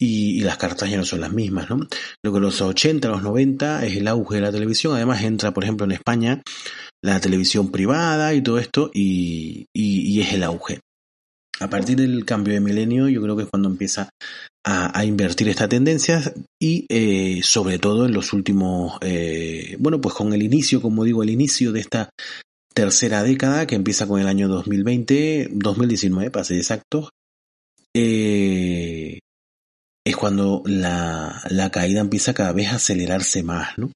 Y, 0.00 0.38
y, 0.38 0.40
las 0.42 0.58
cartas 0.58 0.90
ya 0.90 0.98
no 0.98 1.04
son 1.04 1.22
las 1.22 1.32
mismas, 1.32 1.70
¿no? 1.70 1.80
Lo 2.22 2.32
que 2.32 2.38
los 2.38 2.60
80, 2.60 3.08
los 3.08 3.22
90 3.22 3.84
es 3.86 3.96
el 3.96 4.08
auge 4.08 4.36
de 4.36 4.42
la 4.42 4.52
televisión. 4.52 4.94
Además 4.94 5.22
entra, 5.22 5.52
por 5.52 5.64
ejemplo, 5.64 5.86
en 5.86 5.92
España 5.92 6.42
la 7.02 7.20
televisión 7.20 7.70
privada 7.72 8.34
y 8.34 8.42
todo 8.42 8.58
esto 8.58 8.90
y, 8.92 9.66
y 9.72 10.20
es 10.20 10.32
el 10.34 10.42
auge 10.44 10.80
a 11.60 11.68
partir 11.68 11.96
del 11.96 12.24
cambio 12.24 12.54
de 12.54 12.60
milenio 12.60 13.08
yo 13.08 13.22
creo 13.22 13.36
que 13.36 13.42
es 13.44 13.48
cuando 13.48 13.68
empieza 13.68 14.10
a, 14.64 15.04
invertir 15.04 15.48
esta 15.48 15.68
tendencia 15.68 16.20
y 16.60 16.84
eh, 16.90 17.40
sobre 17.42 17.78
todo 17.78 18.04
en 18.04 18.12
los 18.12 18.34
últimos, 18.34 18.98
eh, 19.00 19.76
bueno, 19.78 19.98
pues 19.98 20.14
con 20.14 20.34
el 20.34 20.42
inicio, 20.42 20.82
como 20.82 21.04
digo, 21.04 21.22
el 21.22 21.30
inicio 21.30 21.72
de 21.72 21.80
esta 21.80 22.10
tercera 22.74 23.22
década 23.22 23.66
que 23.66 23.76
empieza 23.76 24.06
con 24.06 24.20
el 24.20 24.28
año 24.28 24.46
2020, 24.48 25.48
2019 25.52 26.30
para 26.30 26.44
ser 26.44 26.58
exactos, 26.58 27.08
eh, 27.94 29.20
es 30.04 30.16
cuando 30.16 30.62
la, 30.66 31.42
la 31.48 31.70
caída 31.70 32.00
empieza 32.00 32.34
cada 32.34 32.52
vez 32.52 32.68
a 32.68 32.76
acelerarse 32.76 33.42
más, 33.42 33.78
¿no? 33.78 33.90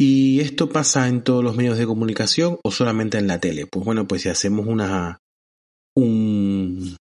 ¿Y 0.00 0.38
esto 0.38 0.68
pasa 0.68 1.08
en 1.08 1.24
todos 1.24 1.42
los 1.42 1.56
medios 1.56 1.76
de 1.76 1.84
comunicación 1.84 2.60
o 2.62 2.70
solamente 2.70 3.18
en 3.18 3.26
la 3.26 3.40
tele? 3.40 3.66
Pues 3.66 3.84
bueno, 3.84 4.06
pues 4.06 4.22
si 4.22 4.28
hacemos 4.28 4.68
una, 4.68 5.18
un, 5.96 6.96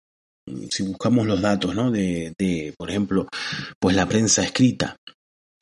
si 0.71 0.83
buscamos 0.83 1.27
los 1.27 1.43
datos, 1.43 1.75
¿no? 1.75 1.91
De, 1.91 2.33
de, 2.39 2.73
por 2.79 2.89
ejemplo, 2.89 3.29
pues 3.79 3.95
la 3.95 4.07
prensa 4.09 4.43
escrita 4.43 4.97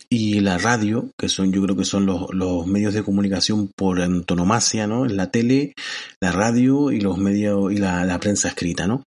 y 0.09 0.39
la 0.39 0.59
radio, 0.59 1.11
que 1.19 1.29
son, 1.29 1.53
yo 1.53 1.61
creo 1.65 1.77
que 1.77 1.85
son 1.85 2.07
los, 2.07 2.33
los 2.33 2.69
medios 2.69 2.95
de 2.95 3.03
comunicación 3.03 3.69
por 3.77 4.01
antonomasia, 4.01 4.87
¿no? 4.87 5.05
En 5.05 5.17
la 5.17 5.33
tele, 5.33 5.73
la 6.21 6.31
radio 6.31 6.93
y 6.93 7.01
los 7.01 7.19
medios 7.19 7.73
y 7.73 7.79
la, 7.79 8.05
la 8.05 8.21
prensa 8.21 8.47
escrita, 8.47 8.87
¿no? 8.87 9.03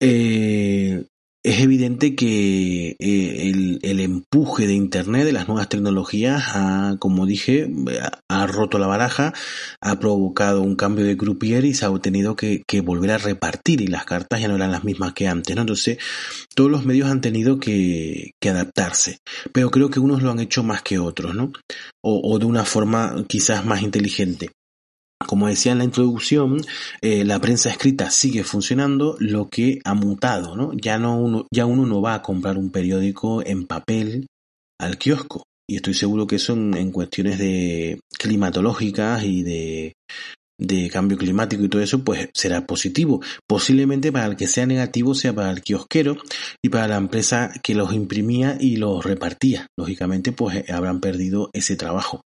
Eh, 0.00 1.04
es 1.44 1.60
evidente 1.60 2.14
que 2.14 2.96
eh, 2.98 3.78
el, 3.82 4.00
empuje 4.00 4.66
de 4.66 4.74
Internet, 4.74 5.24
de 5.24 5.32
las 5.32 5.48
nuevas 5.48 5.68
tecnologías, 5.68 6.42
ha, 6.54 6.96
como 7.00 7.26
dije, 7.26 7.68
ha 8.28 8.46
roto 8.46 8.78
la 8.78 8.86
baraja, 8.86 9.34
ha 9.80 9.98
provocado 9.98 10.62
un 10.62 10.76
cambio 10.76 11.04
de 11.04 11.16
croupier 11.16 11.64
y 11.64 11.74
se 11.74 11.84
ha 11.84 11.98
tenido 11.98 12.36
que, 12.36 12.62
que, 12.66 12.80
volver 12.80 13.10
a 13.10 13.18
repartir 13.18 13.80
y 13.80 13.88
las 13.88 14.04
cartas 14.04 14.40
ya 14.40 14.48
no 14.48 14.54
eran 14.54 14.70
las 14.70 14.84
mismas 14.84 15.14
que 15.14 15.26
antes, 15.26 15.56
¿no? 15.56 15.62
Entonces, 15.62 15.98
todos 16.54 16.70
los 16.70 16.84
medios 16.84 17.10
han 17.10 17.20
tenido 17.20 17.58
que, 17.58 18.32
que 18.40 18.50
adaptarse, 18.50 19.18
pero 19.52 19.70
creo 19.70 19.90
que 19.90 20.00
unos 20.00 20.22
lo 20.22 20.30
han 20.30 20.40
hecho 20.40 20.62
más 20.62 20.82
que 20.82 20.98
otros, 20.98 21.34
¿no? 21.34 21.52
O, 22.02 22.20
o 22.22 22.38
de 22.38 22.46
una 22.46 22.64
forma 22.64 23.24
quizás 23.26 23.64
más 23.64 23.82
inteligente. 23.82 24.50
Como 25.26 25.48
decía 25.48 25.72
en 25.72 25.78
la 25.78 25.84
introducción, 25.84 26.60
eh, 27.00 27.24
la 27.24 27.40
prensa 27.40 27.70
escrita 27.70 28.10
sigue 28.10 28.44
funcionando, 28.44 29.16
lo 29.18 29.48
que 29.48 29.80
ha 29.84 29.94
mutado, 29.94 30.56
¿no? 30.56 30.72
Ya 30.74 30.98
no 30.98 31.16
uno, 31.16 31.46
ya 31.50 31.66
uno 31.66 31.86
no 31.86 32.00
va 32.00 32.14
a 32.14 32.22
comprar 32.22 32.58
un 32.58 32.70
periódico 32.70 33.44
en 33.44 33.66
papel 33.66 34.26
al 34.78 34.98
kiosco. 34.98 35.44
Y 35.68 35.76
estoy 35.76 35.94
seguro 35.94 36.26
que 36.26 36.36
eso 36.36 36.54
en, 36.54 36.74
en 36.76 36.90
cuestiones 36.90 37.38
de 37.38 38.00
climatológicas 38.18 39.24
y 39.24 39.42
de 39.42 39.92
de 40.62 40.88
cambio 40.90 41.18
climático 41.18 41.64
y 41.64 41.68
todo 41.68 41.82
eso, 41.82 42.04
pues 42.04 42.28
será 42.32 42.66
positivo. 42.66 43.20
Posiblemente 43.46 44.12
para 44.12 44.26
el 44.26 44.36
que 44.36 44.46
sea 44.46 44.66
negativo 44.66 45.14
sea 45.14 45.34
para 45.34 45.50
el 45.50 45.62
kiosquero 45.62 46.16
y 46.62 46.68
para 46.68 46.88
la 46.88 46.96
empresa 46.96 47.52
que 47.62 47.74
los 47.74 47.92
imprimía 47.92 48.56
y 48.58 48.76
los 48.76 49.04
repartía. 49.04 49.66
Lógicamente, 49.76 50.32
pues 50.32 50.56
eh, 50.56 50.72
habrán 50.72 51.00
perdido 51.00 51.50
ese 51.52 51.76
trabajo. 51.76 52.22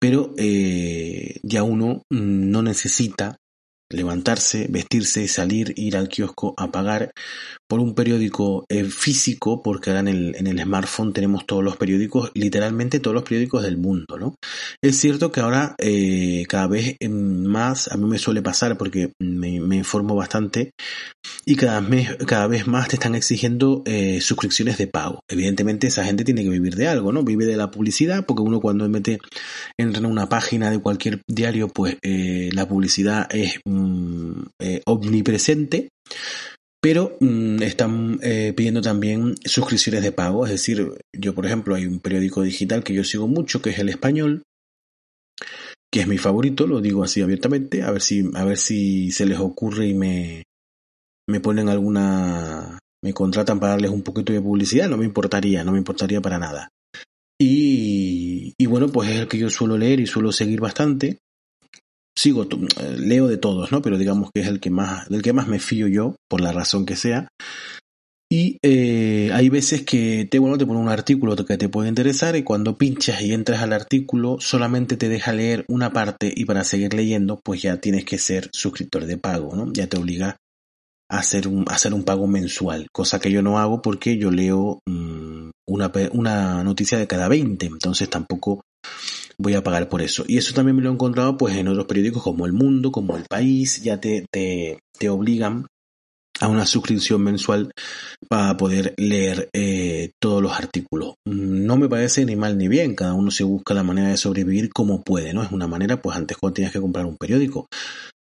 Pero 0.00 0.34
eh, 0.36 1.40
ya 1.42 1.62
uno 1.62 2.02
no 2.10 2.62
necesita 2.62 3.36
levantarse, 3.94 4.66
vestirse, 4.68 5.26
salir, 5.28 5.72
ir 5.76 5.96
al 5.96 6.08
kiosco 6.08 6.54
a 6.56 6.70
pagar 6.70 7.12
por 7.68 7.80
un 7.80 7.94
periódico 7.94 8.66
eh, 8.68 8.84
físico, 8.84 9.62
porque 9.62 9.90
ahora 9.90 10.00
en 10.00 10.08
el, 10.08 10.36
en 10.36 10.46
el 10.46 10.60
smartphone 10.60 11.12
tenemos 11.12 11.46
todos 11.46 11.64
los 11.64 11.76
periódicos, 11.76 12.30
literalmente 12.34 13.00
todos 13.00 13.14
los 13.14 13.24
periódicos 13.24 13.62
del 13.62 13.78
mundo, 13.78 14.18
¿no? 14.18 14.36
Es 14.82 14.98
cierto 14.98 15.32
que 15.32 15.40
ahora 15.40 15.74
eh, 15.78 16.44
cada 16.48 16.66
vez 16.66 16.96
más, 17.08 17.90
a 17.90 17.96
mí 17.96 18.08
me 18.08 18.18
suele 18.18 18.42
pasar 18.42 18.76
porque 18.76 19.12
me, 19.20 19.60
me 19.60 19.76
informo 19.76 20.14
bastante, 20.14 20.72
y 21.46 21.56
cada 21.56 21.80
vez, 21.80 22.16
cada 22.26 22.46
vez 22.46 22.66
más 22.66 22.88
te 22.88 22.96
están 22.96 23.14
exigiendo 23.14 23.82
eh, 23.86 24.20
suscripciones 24.20 24.78
de 24.78 24.86
pago. 24.86 25.20
Evidentemente 25.28 25.86
esa 25.86 26.04
gente 26.04 26.24
tiene 26.24 26.42
que 26.42 26.50
vivir 26.50 26.74
de 26.74 26.88
algo, 26.88 27.12
¿no? 27.12 27.22
Vive 27.22 27.44
de 27.46 27.56
la 27.56 27.70
publicidad, 27.70 28.24
porque 28.26 28.42
uno 28.42 28.60
cuando 28.60 28.88
mete, 28.88 29.18
entra 29.78 30.00
en 30.00 30.06
una 30.06 30.28
página 30.28 30.70
de 30.70 30.78
cualquier 30.78 31.20
diario, 31.28 31.68
pues 31.68 31.96
eh, 32.02 32.50
la 32.52 32.66
publicidad 32.66 33.26
es 33.34 33.60
eh, 34.60 34.80
omnipresente 34.86 35.88
pero 36.84 37.16
mmm, 37.18 37.62
están 37.62 38.18
eh, 38.22 38.52
pidiendo 38.54 38.82
también 38.82 39.36
suscripciones 39.42 40.02
de 40.02 40.12
pago. 40.12 40.44
Es 40.44 40.52
decir, 40.52 40.92
yo 41.18 41.34
por 41.34 41.46
ejemplo 41.46 41.74
hay 41.74 41.86
un 41.86 41.98
periódico 41.98 42.42
digital 42.42 42.84
que 42.84 42.92
yo 42.92 43.04
sigo 43.04 43.26
mucho, 43.26 43.62
que 43.62 43.70
es 43.70 43.78
el 43.78 43.88
español, 43.88 44.42
que 45.90 46.00
es 46.00 46.06
mi 46.06 46.18
favorito, 46.18 46.66
lo 46.66 46.82
digo 46.82 47.02
así 47.02 47.22
abiertamente, 47.22 47.84
a 47.84 47.90
ver 47.90 48.02
si, 48.02 48.28
a 48.34 48.44
ver 48.44 48.58
si 48.58 49.10
se 49.12 49.24
les 49.24 49.38
ocurre 49.38 49.86
y 49.86 49.94
me, 49.94 50.42
me 51.26 51.40
ponen 51.40 51.70
alguna, 51.70 52.78
me 53.02 53.14
contratan 53.14 53.60
para 53.60 53.72
darles 53.72 53.90
un 53.90 54.02
poquito 54.02 54.34
de 54.34 54.42
publicidad, 54.42 54.86
no 54.86 54.98
me 54.98 55.06
importaría, 55.06 55.64
no 55.64 55.72
me 55.72 55.78
importaría 55.78 56.20
para 56.20 56.38
nada. 56.38 56.68
Y, 57.40 58.52
y 58.58 58.66
bueno, 58.66 58.88
pues 58.88 59.08
es 59.08 59.20
el 59.20 59.28
que 59.28 59.38
yo 59.38 59.48
suelo 59.48 59.78
leer 59.78 60.00
y 60.00 60.06
suelo 60.06 60.32
seguir 60.32 60.60
bastante 60.60 61.16
sigo, 62.16 62.46
leo 62.96 63.28
de 63.28 63.36
todos, 63.36 63.72
¿no? 63.72 63.82
Pero 63.82 63.98
digamos 63.98 64.30
que 64.32 64.42
es 64.42 64.48
el 64.48 64.60
que 64.60 64.70
más, 64.70 65.08
del 65.08 65.22
que 65.22 65.32
más 65.32 65.48
me 65.48 65.58
fío 65.58 65.88
yo, 65.88 66.16
por 66.28 66.40
la 66.40 66.52
razón 66.52 66.86
que 66.86 66.96
sea. 66.96 67.28
Y 68.30 68.58
eh, 68.62 69.30
hay 69.32 69.48
veces 69.48 69.82
que 69.82 70.26
te, 70.28 70.38
bueno, 70.38 70.58
te 70.58 70.66
pone 70.66 70.80
un 70.80 70.88
artículo 70.88 71.36
que 71.36 71.56
te 71.56 71.68
puede 71.68 71.88
interesar 71.88 72.34
y 72.34 72.42
cuando 72.42 72.76
pinchas 72.76 73.20
y 73.22 73.32
entras 73.32 73.62
al 73.62 73.72
artículo 73.72 74.38
solamente 74.40 74.96
te 74.96 75.08
deja 75.08 75.32
leer 75.32 75.64
una 75.68 75.92
parte 75.92 76.32
y 76.34 76.44
para 76.44 76.64
seguir 76.64 76.94
leyendo 76.94 77.40
pues 77.44 77.62
ya 77.62 77.76
tienes 77.80 78.04
que 78.04 78.18
ser 78.18 78.48
suscriptor 78.52 79.06
de 79.06 79.18
pago, 79.18 79.54
¿no? 79.54 79.72
Ya 79.72 79.86
te 79.88 79.98
obliga 79.98 80.38
a 81.08 81.18
hacer 81.18 81.46
un, 81.46 81.64
a 81.68 81.74
hacer 81.74 81.94
un 81.94 82.02
pago 82.02 82.26
mensual, 82.26 82.88
cosa 82.92 83.20
que 83.20 83.30
yo 83.30 83.42
no 83.42 83.58
hago 83.58 83.82
porque 83.82 84.18
yo 84.18 84.30
leo 84.30 84.80
mmm, 84.88 85.50
una, 85.68 85.92
una 86.12 86.64
noticia 86.64 86.98
de 86.98 87.06
cada 87.06 87.28
20, 87.28 87.66
entonces 87.66 88.08
tampoco 88.08 88.62
voy 89.38 89.54
a 89.54 89.62
pagar 89.62 89.88
por 89.88 90.02
eso. 90.02 90.24
Y 90.26 90.38
eso 90.38 90.54
también 90.54 90.76
me 90.76 90.82
lo 90.82 90.90
he 90.90 90.92
encontrado 90.92 91.36
pues 91.36 91.56
en 91.56 91.68
otros 91.68 91.86
periódicos 91.86 92.22
como 92.22 92.46
El 92.46 92.52
Mundo, 92.52 92.92
como 92.92 93.16
El 93.16 93.24
País, 93.24 93.82
ya 93.82 94.00
te, 94.00 94.26
te, 94.30 94.78
te 94.98 95.08
obligan 95.08 95.66
a 96.40 96.48
una 96.48 96.66
suscripción 96.66 97.22
mensual 97.22 97.70
para 98.28 98.56
poder 98.56 98.94
leer 98.96 99.48
eh, 99.52 100.10
todos 100.20 100.42
los 100.42 100.52
artículos. 100.52 101.14
No 101.24 101.76
me 101.76 101.88
parece 101.88 102.24
ni 102.24 102.36
mal 102.36 102.58
ni 102.58 102.68
bien, 102.68 102.94
cada 102.94 103.14
uno 103.14 103.30
se 103.30 103.44
busca 103.44 103.74
la 103.74 103.84
manera 103.84 104.08
de 104.08 104.16
sobrevivir 104.16 104.70
como 104.72 105.02
puede, 105.02 105.32
¿no? 105.32 105.42
Es 105.42 105.52
una 105.52 105.68
manera, 105.68 106.02
pues 106.02 106.16
antes 106.16 106.36
cuando 106.36 106.54
tenías 106.54 106.72
que 106.72 106.80
comprar 106.80 107.06
un 107.06 107.16
periódico. 107.16 107.68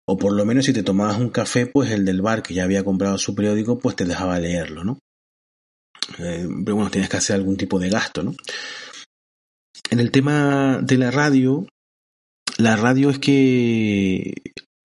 O 0.10 0.17
por 0.17 0.34
lo 0.34 0.46
menos 0.46 0.65
si 0.65 0.74
te 0.74 0.84
tomabas 0.84 1.17
un 1.17 1.30
café, 1.30 1.67
pues 1.67 1.91
el 1.91 2.06
del 2.06 2.22
bar 2.22 2.41
que 2.41 2.54
ya 2.54 2.63
había 2.63 2.86
comprado 2.86 3.17
su 3.17 3.36
periódico, 3.36 3.78
pues 3.78 3.96
te 3.98 4.06
dejaba 4.06 4.39
leerlo, 4.39 4.86
¿no? 4.86 5.00
Eh, 6.20 6.48
pero 6.63 6.76
bueno, 6.76 6.89
tienes 6.89 7.10
que 7.10 7.17
hacer 7.17 7.36
algún 7.36 7.58
tipo 7.58 7.78
de 7.78 7.89
gasto, 7.89 8.24
¿no? 8.24 8.34
En 9.89 10.00
el 10.00 10.12
tema 10.12 10.80
de 10.82 10.97
la 10.97 11.12
radio, 11.12 11.67
la 12.58 12.76
radio 12.76 13.10
es 13.10 13.19
que 13.19 14.34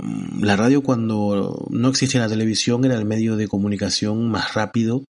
mm, 0.02 0.42
la 0.42 0.56
radio 0.56 0.82
cuando 0.82 1.66
no 1.70 1.88
existía 1.88 2.20
la 2.20 2.28
televisión 2.28 2.84
era 2.84 2.96
el 2.96 3.04
medio 3.04 3.36
de 3.36 3.48
comunicación 3.48 4.30
más 4.30 4.54
rápido 4.54 5.04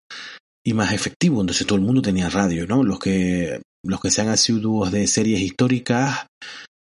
y 0.64 0.74
más 0.74 0.92
efectivo, 0.92 1.40
entonces 1.40 1.66
todo 1.66 1.78
el 1.78 1.84
mundo 1.84 2.02
tenía 2.02 2.28
radio, 2.28 2.66
¿no? 2.66 2.82
Los 2.82 2.98
que 2.98 3.60
los 3.84 4.00
que 4.00 4.10
sean 4.10 4.28
asiduos 4.28 4.90
de 4.90 5.06
series 5.06 5.40
históricas 5.40 6.26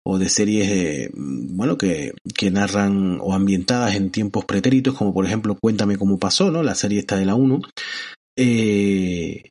o 0.06 0.18
de 0.18 0.30
series 0.30 0.70
de, 0.70 1.12
bueno 1.14 1.78
que, 1.78 2.14
que 2.34 2.50
narran 2.50 3.20
o 3.22 3.34
ambientadas 3.34 3.96
en 3.96 4.10
tiempos 4.10 4.46
pretéritos, 4.46 4.96
como 4.96 5.14
por 5.14 5.26
ejemplo 5.26 5.58
Cuéntame 5.62 5.98
cómo 5.98 6.18
pasó, 6.18 6.50
¿no? 6.50 6.64
La 6.64 6.76
serie 6.76 7.00
esta 7.00 7.18
de 7.18 7.26
la 7.26 7.36
1. 7.36 7.62
Eh, 8.38 9.50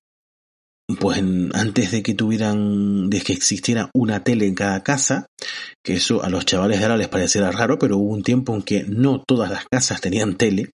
pues 1.00 1.18
antes 1.18 1.90
de 1.90 2.02
que 2.02 2.14
tuvieran, 2.14 3.10
de 3.10 3.20
que 3.20 3.32
existiera 3.32 3.90
una 3.92 4.22
tele 4.22 4.46
en 4.46 4.54
cada 4.54 4.82
casa, 4.84 5.26
que 5.84 5.94
eso 5.94 6.22
a 6.22 6.30
los 6.30 6.46
chavales 6.46 6.78
de 6.78 6.84
ahora 6.84 6.96
les 6.96 7.08
parecerá 7.08 7.50
raro, 7.50 7.78
pero 7.78 7.98
hubo 7.98 8.14
un 8.14 8.22
tiempo 8.22 8.54
en 8.54 8.62
que 8.62 8.84
no 8.84 9.22
todas 9.26 9.50
las 9.50 9.64
casas 9.68 10.00
tenían 10.00 10.36
tele. 10.36 10.70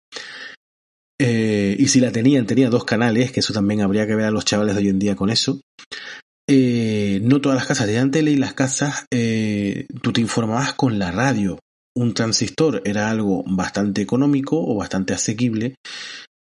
Eh, 1.19 1.77
y 1.79 1.89
si 1.89 2.01
la 2.01 2.13
tenían, 2.13 2.47
tenía 2.47 2.69
dos 2.69 2.85
canales, 2.85 3.33
que 3.33 3.41
eso 3.41 3.55
también 3.55 3.81
habría 3.81 4.07
que 4.07 4.15
ver 4.15 4.27
a 4.27 4.31
los 4.31 4.45
chavales 4.45 4.75
de 4.75 4.83
hoy 4.83 4.89
en 4.89 4.99
día 4.99 5.17
con 5.17 5.31
eso. 5.31 5.61
Eh, 6.49 7.21
no 7.23 7.41
todas 7.41 7.57
las 7.57 7.67
casas 7.67 7.87
tenían 7.87 8.11
tele 8.11 8.33
y 8.33 8.37
las 8.37 8.53
casas 8.53 9.07
eh, 9.11 9.87
tú 10.03 10.13
te 10.13 10.21
informabas 10.21 10.75
con 10.75 10.99
la 10.99 11.11
radio. 11.11 11.59
Un 11.95 12.13
transistor 12.13 12.83
era 12.85 13.11
algo 13.11 13.45
bastante 13.47 14.03
económico 14.03 14.63
o 14.63 14.75
bastante 14.75 15.15
asequible 15.15 15.77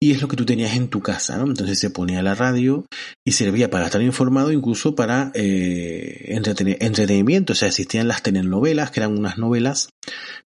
y 0.04 0.12
es 0.12 0.22
lo 0.22 0.28
que 0.28 0.36
tú 0.36 0.46
tenías 0.46 0.76
en 0.76 0.88
tu 0.88 1.00
casa, 1.02 1.38
¿no? 1.38 1.46
Entonces 1.46 1.78
se 1.78 1.92
ponía 1.92 2.24
la 2.24 2.34
radio 2.34 2.86
y 3.24 3.34
servía 3.34 3.70
para 3.70 3.86
estar 3.86 4.02
informado, 4.02 4.52
incluso 4.52 4.96
para 4.96 5.32
eh, 5.36 6.26
entretenimiento, 6.80 7.54
o 7.54 7.56
sea, 7.56 7.68
existían 7.68 8.08
las 8.08 8.24
telenovelas, 8.24 8.90
que 8.90 9.02
eran 9.02 9.16
unas 9.16 9.38
novelas, 9.38 9.90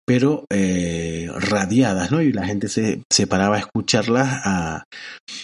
pero 0.06 0.44
eh, 0.52 1.30
radiadas, 1.34 2.12
¿no? 2.12 2.22
Y 2.22 2.34
la 2.34 2.46
gente 2.46 2.68
se, 2.68 3.04
se 3.10 3.28
paraba 3.28 3.56
a 3.56 3.60
escucharlas, 3.60 4.42
a, 4.44 4.84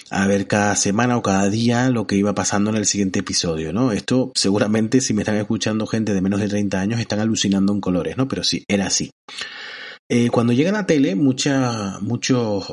a 0.10 0.28
ver 0.28 0.46
cada 0.46 0.76
semana 0.76 1.16
o 1.16 1.22
cada 1.22 1.50
día 1.50 1.90
lo 1.90 2.06
que 2.06 2.18
iba 2.18 2.36
pasando 2.36 2.70
en 2.70 2.76
el 2.76 2.86
siguiente 2.86 3.20
episodio, 3.20 3.72
¿no? 3.72 3.94
Esto 3.94 4.34
seguramente 4.36 5.00
si 5.00 5.14
me 5.14 5.22
están 5.22 5.38
escuchando 5.38 5.88
gente 5.88 6.14
de 6.14 6.22
menos 6.22 6.42
de 6.42 6.50
30 6.50 6.82
años 6.82 7.00
están 7.00 7.22
alucinando 7.22 7.72
en 7.72 7.80
colores, 7.80 8.18
¿no? 8.18 8.28
Pero 8.28 8.44
sí, 8.44 8.66
era 8.68 8.88
así. 8.88 9.10
Eh, 10.14 10.30
cuando 10.30 10.52
llega 10.52 10.74
la 10.74 10.86
tele, 10.86 11.16
mucha, 11.16 11.98
muchos 12.02 12.66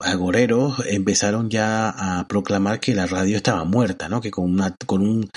agoreros 0.00 0.82
empezaron 0.88 1.48
ya 1.48 1.88
a 1.88 2.26
proclamar 2.26 2.80
que 2.80 2.96
la 2.96 3.06
radio 3.06 3.36
estaba 3.36 3.62
muerta, 3.62 4.08
¿no? 4.08 4.20
Que 4.20 4.32
con, 4.32 4.50
una, 4.50 4.74
con 4.86 5.30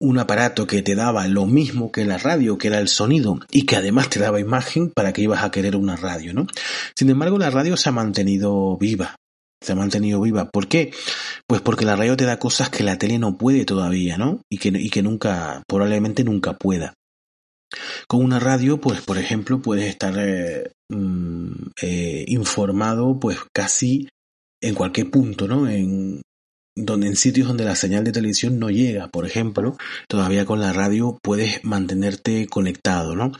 un, 0.00 0.18
aparato 0.18 0.66
que 0.66 0.82
te 0.82 0.94
daba 0.94 1.26
lo 1.28 1.46
mismo 1.46 1.90
que 1.90 2.04
la 2.04 2.18
radio, 2.18 2.58
que 2.58 2.68
era 2.68 2.78
el 2.78 2.88
sonido, 2.88 3.40
y 3.50 3.64
que 3.64 3.76
además 3.76 4.10
te 4.10 4.20
daba 4.20 4.38
imagen 4.38 4.90
para 4.90 5.14
que 5.14 5.22
ibas 5.22 5.42
a 5.42 5.50
querer 5.50 5.76
una 5.76 5.96
radio, 5.96 6.34
¿no? 6.34 6.46
Sin 6.94 7.08
embargo, 7.08 7.38
la 7.38 7.48
radio 7.48 7.78
se 7.78 7.88
ha 7.88 7.92
mantenido 7.92 8.76
viva. 8.76 9.16
se 9.62 9.72
ha 9.72 9.76
mantenido 9.76 10.20
viva. 10.20 10.50
¿Por 10.50 10.68
qué? 10.68 10.92
Pues 11.46 11.62
porque 11.62 11.86
la 11.86 11.96
radio 11.96 12.18
te 12.18 12.26
da 12.26 12.38
cosas 12.38 12.68
que 12.68 12.84
la 12.84 12.98
tele 12.98 13.18
no 13.18 13.38
puede 13.38 13.64
todavía, 13.64 14.18
¿no? 14.18 14.42
Y 14.50 14.58
que 14.58 15.02
nunca, 15.02 15.62
probablemente 15.66 16.22
nunca 16.22 16.52
pueda. 16.58 16.92
Con 18.08 18.24
una 18.24 18.38
radio, 18.38 18.80
pues 18.80 19.00
por 19.00 19.18
ejemplo, 19.18 19.60
puedes 19.60 19.86
estar 19.86 20.14
eh, 20.18 20.72
mm, 20.88 21.52
eh, 21.82 22.24
informado 22.28 23.18
pues 23.18 23.38
casi 23.54 24.08
en 24.60 24.74
cualquier 24.74 25.10
punto, 25.10 25.48
¿no? 25.48 25.68
En, 25.68 26.22
donde 26.74 27.06
en 27.06 27.16
sitios 27.16 27.48
donde 27.48 27.64
la 27.64 27.76
señal 27.76 28.04
de 28.04 28.12
televisión 28.12 28.58
no 28.58 28.70
llega, 28.70 29.08
por 29.08 29.26
ejemplo, 29.26 29.76
todavía 30.08 30.46
con 30.46 30.60
la 30.60 30.72
radio 30.72 31.18
puedes 31.22 31.62
mantenerte 31.64 32.46
conectado, 32.46 33.14
¿no? 33.14 33.32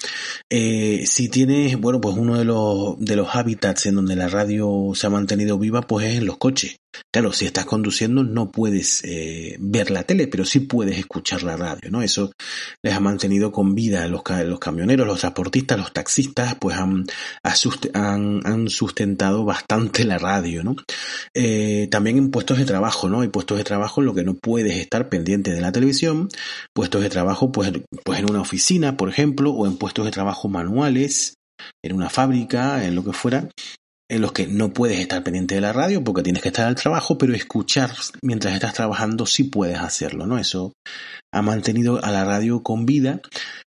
Eh, 0.51 1.05
si 1.07 1.29
tienes, 1.29 1.79
bueno, 1.81 2.01
pues 2.01 2.17
uno 2.17 2.39
de 2.39 2.45
los, 2.45 2.99
de 2.99 3.17
los 3.17 3.35
hábitats 3.35 3.87
en 3.87 3.95
donde 3.95 4.17
la 4.17 4.29
radio 4.29 4.93
se 4.95 5.07
ha 5.07 5.11
mantenido 5.11 5.59
viva, 5.59 5.83
pues 5.83 6.07
es 6.07 6.19
en 6.19 6.27
los 6.27 6.37
coches. 6.37 6.77
Claro, 7.11 7.33
si 7.33 7.47
estás 7.47 7.65
conduciendo 7.65 8.23
no 8.23 8.51
puedes 8.51 9.03
eh, 9.05 9.57
ver 9.59 9.91
la 9.91 10.05
tele, 10.05 10.29
pero 10.29 10.45
sí 10.45 10.61
puedes 10.61 10.99
escuchar 10.99 11.43
la 11.43 11.57
radio, 11.57 11.91
¿no? 11.91 12.03
Eso 12.03 12.33
les 12.83 12.95
ha 12.95 13.01
mantenido 13.01 13.53
con 13.53 13.75
vida 13.75 14.07
los, 14.09 14.23
los 14.45 14.59
camioneros, 14.59 15.07
los 15.07 15.21
transportistas, 15.21 15.79
los 15.79 15.93
taxistas, 15.93 16.57
pues 16.57 16.77
han, 16.77 17.05
han, 17.95 18.69
sustentado 18.69 19.45
bastante 19.45 20.05
la 20.05 20.19
radio, 20.19 20.63
¿no? 20.63 20.77
Eh, 21.35 21.89
también 21.91 22.19
en 22.19 22.31
puestos 22.31 22.59
de 22.59 22.65
trabajo, 22.65 23.09
¿no? 23.09 23.21
Hay 23.21 23.29
puestos 23.29 23.59
de 23.59 23.65
trabajo 23.65 24.01
en 24.01 24.07
lo 24.07 24.15
que 24.15 24.25
no 24.25 24.35
puedes 24.35 24.77
estar 24.77 25.09
pendiente 25.09 25.53
de 25.53 25.61
la 25.61 25.73
televisión, 25.73 26.29
puestos 26.75 27.03
de 27.03 27.11
trabajo, 27.11 27.53
pues, 27.53 27.73
pues 28.05 28.19
en 28.19 28.31
una 28.31 28.41
oficina, 28.41 28.97
por 28.97 29.09
ejemplo, 29.09 29.51
o 29.53 29.67
en 29.67 29.77
puestos 29.77 30.05
de 30.05 30.11
trabajo 30.11 30.49
manuales, 30.49 31.35
en 31.83 31.95
una 31.95 32.11
fábrica, 32.11 32.85
en 32.85 32.95
lo 32.95 33.05
que 33.05 33.13
fuera, 33.13 33.49
en 34.13 34.21
los 34.21 34.33
que 34.33 34.47
no 34.47 34.73
puedes 34.73 35.01
estar 35.01 35.23
pendiente 35.25 35.55
de 35.55 35.63
la 35.63 35.73
radio 35.73 36.05
porque 36.05 36.23
tienes 36.23 36.43
que 36.43 36.49
estar 36.49 36.67
al 36.67 36.75
trabajo, 36.75 37.17
pero 37.17 37.35
escuchar 37.35 37.91
mientras 38.23 38.55
estás 38.55 38.75
trabajando 38.75 39.25
sí 39.25 39.45
puedes 39.45 39.79
hacerlo, 39.79 40.27
¿no? 40.27 40.39
Eso 40.39 40.75
ha 41.33 41.41
mantenido 41.41 42.05
a 42.05 42.11
la 42.11 42.25
radio 42.25 42.63
con 42.63 42.85
vida 42.85 43.23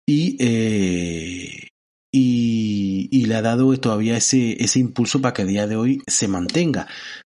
y, 0.07 0.37
eh, 0.39 1.69
y, 2.13 3.25
le 3.25 3.35
ha 3.35 3.41
dado 3.41 3.75
todavía 3.77 4.15
ese, 4.15 4.63
ese 4.63 4.79
impulso 4.79 5.21
para 5.21 5.33
que 5.33 5.41
a 5.41 5.45
día 5.45 5.67
de 5.67 5.75
hoy 5.75 6.01
se 6.07 6.27
mantenga. 6.27 6.87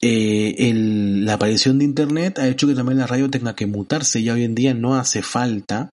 Eh, 0.02 0.72
la 0.74 1.34
aparición 1.34 1.78
de 1.78 1.84
Internet 1.84 2.38
ha 2.38 2.48
hecho 2.48 2.66
que 2.66 2.74
también 2.74 2.98
la 2.98 3.06
radio 3.06 3.30
tenga 3.30 3.54
que 3.54 3.66
mutarse 3.66 4.20
y 4.20 4.28
hoy 4.28 4.44
en 4.44 4.54
día 4.54 4.74
no 4.74 4.96
hace 4.96 5.22
falta 5.22 5.90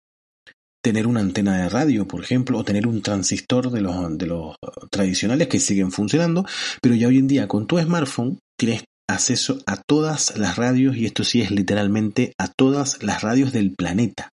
tener 0.85 1.07
una 1.07 1.19
antena 1.19 1.63
de 1.63 1.67
radio, 1.67 2.07
por 2.07 2.23
ejemplo, 2.23 2.59
o 2.59 2.63
tener 2.63 2.85
un 2.85 3.01
transistor 3.01 3.71
de 3.71 3.81
los, 3.81 4.55
tradicionales 4.91 5.47
que 5.47 5.59
siguen 5.59 5.91
funcionando, 5.91 6.45
pero 6.79 6.93
ya 6.93 7.07
hoy 7.07 7.17
en 7.17 7.27
día 7.27 7.47
con 7.47 7.65
tu 7.65 7.79
smartphone 7.79 8.37
tienes 8.55 8.83
acceso 9.09 9.57
a 9.65 9.81
todas 9.81 10.37
las 10.37 10.57
radios, 10.57 10.95
y 10.95 11.07
esto 11.07 11.23
sí 11.23 11.41
es 11.41 11.49
literalmente 11.49 12.33
a 12.37 12.49
todas 12.49 13.01
las 13.01 13.23
radios 13.23 13.51
del 13.51 13.73
planeta. 13.73 14.29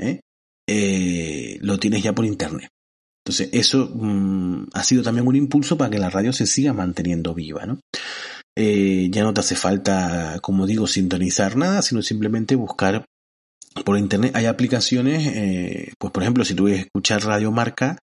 ¿eh? 0.00 0.20
Eh, 0.66 1.58
lo 1.60 1.78
tienes 1.78 2.02
ya 2.02 2.14
por 2.14 2.24
internet. 2.24 2.70
Entonces, 3.22 3.50
eso 3.52 3.90
mm, 3.94 4.68
ha 4.72 4.82
sido 4.82 5.02
también 5.02 5.28
un 5.28 5.36
impulso 5.36 5.76
para 5.76 5.90
que 5.90 5.98
la 5.98 6.08
radio 6.08 6.32
se 6.32 6.46
siga 6.46 6.72
manteniendo 6.72 7.34
viva, 7.34 7.66
¿no? 7.66 7.80
Eh, 8.56 9.08
ya 9.10 9.24
no 9.24 9.34
te 9.34 9.40
hace 9.40 9.56
falta, 9.56 10.38
como 10.40 10.64
digo, 10.64 10.86
sintonizar 10.86 11.54
nada, 11.54 11.82
sino 11.82 12.00
simplemente 12.00 12.54
buscar 12.54 13.04
por 13.84 13.98
internet 13.98 14.32
hay 14.34 14.46
aplicaciones, 14.46 15.26
eh, 15.26 15.92
pues 15.98 16.12
por 16.12 16.22
ejemplo, 16.22 16.44
si 16.44 16.54
tú 16.54 16.64
quieres 16.64 16.86
escuchar 16.86 17.24
Radio 17.24 17.52
Marca, 17.52 17.98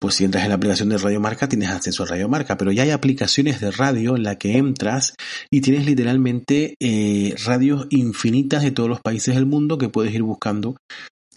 pues 0.00 0.16
si 0.16 0.24
entras 0.24 0.44
en 0.44 0.50
la 0.50 0.56
aplicación 0.56 0.88
de 0.88 0.98
Radio 0.98 1.20
Marca 1.20 1.48
tienes 1.48 1.70
acceso 1.70 2.02
a 2.02 2.06
Radio 2.06 2.28
Marca, 2.28 2.56
pero 2.56 2.72
ya 2.72 2.82
hay 2.82 2.90
aplicaciones 2.90 3.60
de 3.60 3.70
radio 3.70 4.16
en 4.16 4.22
la 4.22 4.36
que 4.36 4.56
entras 4.56 5.14
y 5.50 5.60
tienes 5.60 5.86
literalmente 5.86 6.74
eh, 6.80 7.34
radios 7.44 7.86
infinitas 7.90 8.62
de 8.62 8.70
todos 8.70 8.88
los 8.88 9.00
países 9.00 9.34
del 9.34 9.46
mundo 9.46 9.78
que 9.78 9.88
puedes 9.88 10.14
ir 10.14 10.22
buscando 10.22 10.76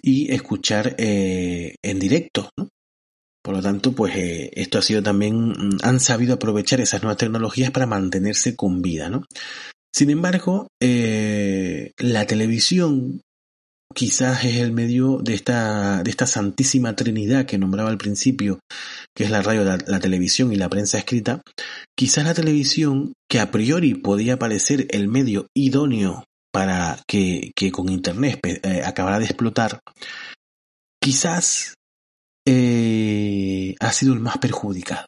y 0.02 0.32
escuchar 0.34 0.96
eh, 0.98 1.76
en 1.82 2.00
directo, 2.00 2.50
¿no? 2.58 2.70
Por 3.44 3.56
lo 3.56 3.62
tanto, 3.62 3.94
pues 3.94 4.14
esto 4.18 4.78
ha 4.78 4.82
sido 4.82 5.02
también, 5.02 5.50
mm, 5.50 5.78
han 5.82 6.02
sabido 6.02 6.34
aprovechar 6.34 6.82
esas 6.82 7.02
nuevas 7.02 7.18
tecnologías 7.18 7.72
para 7.72 7.86
mantenerse 7.86 8.58
con 8.58 8.82
vida, 8.82 9.10
¿no? 9.10 9.24
Sin 9.94 10.10
embargo, 10.10 10.68
la 10.80 12.28
televisión 12.28 13.22
quizás 13.98 14.46
es 14.46 14.58
el 14.58 14.74
medio 14.74 15.18
de 15.18 15.34
esta, 15.34 16.04
de 16.04 16.12
esta 16.12 16.28
santísima 16.28 16.96
trinidad 16.96 17.48
que 17.48 17.58
nombraba 17.58 17.90
al 17.90 17.98
principio, 17.98 18.60
que 19.16 19.24
es 19.24 19.32
la 19.32 19.42
radio, 19.42 19.64
la, 19.64 20.00
televisión 20.00 20.54
y 20.54 20.56
la 20.56 20.70
prensa 20.70 21.00
escrita, 21.00 21.42
quizás 21.98 22.26
la 22.26 22.36
televisión, 22.36 23.14
que 23.28 23.40
a 23.40 23.50
priori 23.50 23.96
podía 23.96 24.38
parecer 24.38 24.86
el 24.92 25.08
medio 25.08 25.48
idóneo 25.56 26.26
para 26.54 27.02
que, 27.08 27.52
con 27.72 27.90
Internet 27.90 28.40
eh, 28.44 28.84
acabara 28.86 29.18
de 29.18 29.26
explotar, 29.26 29.80
quizás 31.02 31.74
eh, 32.48 33.74
ha 33.80 33.92
sido 33.92 34.14
el 34.14 34.20
más 34.20 34.38
perjudicado. 34.38 35.08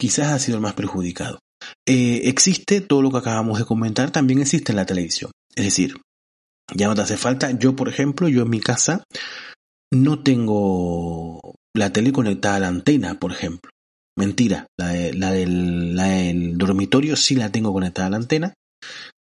Quizás 0.00 0.32
ha 0.32 0.38
sido 0.40 0.56
el 0.56 0.62
más 0.62 0.74
perjudicado. 0.74 1.38
Eh, 1.86 2.22
existe 2.24 2.80
todo 2.80 3.02
lo 3.02 3.12
que 3.12 3.18
acabamos 3.18 3.60
de 3.60 3.64
comentar, 3.64 4.10
también 4.10 4.40
existe 4.40 4.72
en 4.72 4.76
la 4.76 4.84
televisión. 4.84 5.30
Es 5.54 5.66
decir, 5.66 5.94
ya 6.72 6.88
no 6.88 6.94
te 6.94 7.02
hace 7.02 7.16
falta. 7.16 7.50
Yo, 7.50 7.76
por 7.76 7.88
ejemplo, 7.88 8.28
yo 8.28 8.42
en 8.42 8.50
mi 8.50 8.60
casa 8.60 9.04
no 9.92 10.22
tengo 10.22 11.40
la 11.74 11.92
tele 11.92 12.12
conectada 12.12 12.56
a 12.56 12.60
la 12.60 12.68
antena, 12.68 13.18
por 13.18 13.32
ejemplo. 13.32 13.70
Mentira, 14.16 14.66
la, 14.78 14.92
del, 15.32 16.56
dormitorio 16.56 17.16
sí 17.16 17.34
la 17.34 17.50
tengo 17.50 17.72
conectada 17.72 18.06
a 18.06 18.10
la 18.10 18.16
antena, 18.16 18.54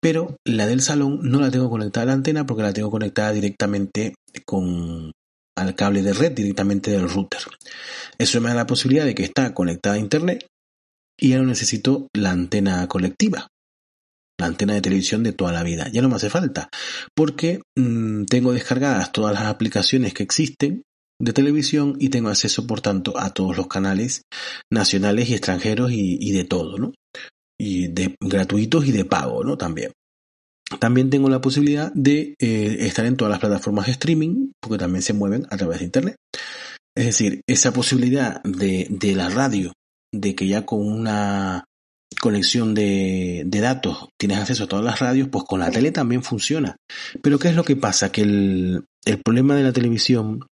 pero 0.00 0.36
la 0.44 0.66
del 0.66 0.80
salón 0.80 1.20
no 1.22 1.40
la 1.40 1.50
tengo 1.50 1.70
conectada 1.70 2.04
a 2.04 2.06
la 2.06 2.12
antena 2.14 2.44
porque 2.44 2.64
la 2.64 2.72
tengo 2.72 2.90
conectada 2.90 3.32
directamente 3.32 4.14
con 4.44 5.12
al 5.56 5.74
cable 5.74 6.02
de 6.02 6.12
red, 6.12 6.32
directamente 6.32 6.90
del 6.90 7.08
router. 7.08 7.40
Eso 8.18 8.40
me 8.40 8.48
da 8.48 8.54
la 8.54 8.66
posibilidad 8.66 9.04
de 9.04 9.14
que 9.14 9.24
está 9.24 9.52
conectada 9.54 9.96
a 9.96 9.98
internet 9.98 10.46
y 11.18 11.30
ya 11.30 11.38
no 11.38 11.44
necesito 11.44 12.08
la 12.14 12.30
antena 12.30 12.86
colectiva 12.88 13.48
la 14.40 14.46
antena 14.46 14.74
de 14.74 14.80
televisión 14.80 15.22
de 15.22 15.32
toda 15.32 15.52
la 15.52 15.62
vida. 15.62 15.88
Ya 15.92 16.02
no 16.02 16.08
me 16.08 16.16
hace 16.16 16.30
falta, 16.30 16.68
porque 17.14 17.60
mm, 17.76 18.24
tengo 18.24 18.52
descargadas 18.52 19.12
todas 19.12 19.34
las 19.34 19.44
aplicaciones 19.44 20.14
que 20.14 20.22
existen 20.22 20.82
de 21.20 21.32
televisión 21.32 21.96
y 22.00 22.08
tengo 22.08 22.30
acceso, 22.30 22.66
por 22.66 22.80
tanto, 22.80 23.18
a 23.18 23.32
todos 23.32 23.56
los 23.56 23.68
canales 23.68 24.22
nacionales 24.72 25.28
y 25.28 25.34
extranjeros 25.34 25.92
y, 25.92 26.32
de 26.32 26.44
todo, 26.44 26.78
¿no? 26.78 26.92
Y 27.58 27.88
de 27.88 28.16
gratuitos 28.20 28.86
y 28.86 28.92
de 28.92 29.04
pago, 29.04 29.44
¿no? 29.44 29.58
También. 29.58 29.92
También 30.78 31.10
tengo 31.10 31.28
la 31.28 31.40
posibilidad 31.40 31.92
de 31.92 32.34
eh, 32.40 32.76
estar 32.80 33.04
en 33.04 33.16
todas 33.16 33.30
las 33.30 33.40
plataformas 33.40 33.86
de 33.86 33.92
streaming, 33.92 34.52
porque 34.60 34.78
también 34.78 35.02
se 35.02 35.12
mueven 35.12 35.46
a 35.50 35.56
través 35.56 35.80
de 35.80 35.84
Internet. 35.84 36.16
Es 36.96 37.04
decir, 37.04 37.42
esa 37.46 37.72
posibilidad 37.72 38.42
de, 38.42 38.86
de 38.88 39.14
la 39.14 39.28
radio, 39.28 39.72
de 40.12 40.34
que 40.34 40.46
ya 40.46 40.64
con 40.64 40.86
una 40.86 41.64
conexión 42.20 42.74
de, 42.74 43.44
datos, 43.46 44.08
tienes 44.18 44.38
acceso 44.38 44.64
a 44.64 44.68
todas 44.68 44.84
las 44.84 45.00
radios, 45.00 45.28
pues 45.28 45.44
con 45.44 45.60
la 45.60 45.70
tele 45.70 45.90
también 45.90 46.22
funciona. 46.22 46.76
Pero 47.22 47.38
¿qué 47.38 47.48
es 47.48 47.56
lo 47.56 47.64
que 47.64 47.76
pasa? 47.76 48.12
Que 48.12 48.22
el, 48.22 48.84
problema 49.24 49.56
de 49.56 49.62
la 49.62 49.72
televisión 49.72 50.46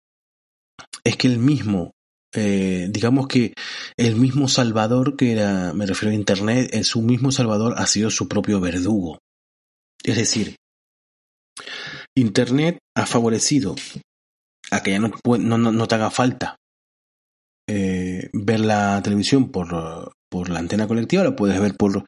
es 1.04 1.16
que 1.16 1.28
el 1.28 1.38
mismo, 1.38 1.92
eh, 2.34 2.88
digamos 2.90 3.28
que 3.28 3.52
el 3.96 4.16
mismo 4.16 4.48
Salvador, 4.48 5.16
que 5.16 5.32
era, 5.32 5.72
me 5.74 5.86
refiero 5.86 6.12
a 6.12 6.16
Internet, 6.16 6.70
en 6.72 6.84
su 6.84 7.02
mismo 7.02 7.30
Salvador 7.30 7.74
ha 7.76 7.86
sido 7.86 8.10
su 8.10 8.28
propio 8.28 8.60
verdugo. 8.60 9.18
Es 10.02 10.16
decir, 10.16 10.56
Internet 12.16 12.78
ha 12.96 13.06
favorecido 13.06 13.74
a 14.70 14.82
que 14.82 14.92
ya 14.92 14.98
no, 14.98 15.10
no, 15.38 15.58
no 15.58 15.88
te 15.88 15.94
haga 15.94 16.10
falta 16.10 16.56
eh, 17.68 18.30
ver 18.32 18.60
la 18.60 19.00
televisión 19.02 19.50
por, 19.50 19.68
por 20.30 20.50
la 20.50 20.58
antena 20.58 20.86
colectiva, 20.86 21.24
lo 21.24 21.36
puedes 21.36 21.60
ver 21.60 21.76
por 21.76 22.04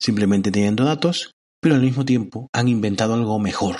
simplemente 0.00 0.50
teniendo 0.50 0.84
datos, 0.84 1.32
pero 1.60 1.74
al 1.74 1.82
mismo 1.82 2.04
tiempo 2.04 2.48
han 2.52 2.68
inventado 2.68 3.14
algo 3.14 3.38
mejor. 3.38 3.76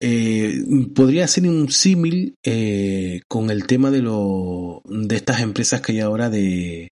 Eh, 0.00 0.62
podría 0.94 1.26
ser 1.26 1.48
un 1.48 1.70
símil 1.70 2.34
eh, 2.44 3.20
con 3.28 3.50
el 3.50 3.66
tema 3.66 3.90
de, 3.90 4.02
lo, 4.02 4.82
de 4.84 5.16
estas 5.16 5.40
empresas 5.40 5.80
que 5.80 5.92
hay 5.92 6.00
ahora 6.00 6.30
de, 6.30 6.88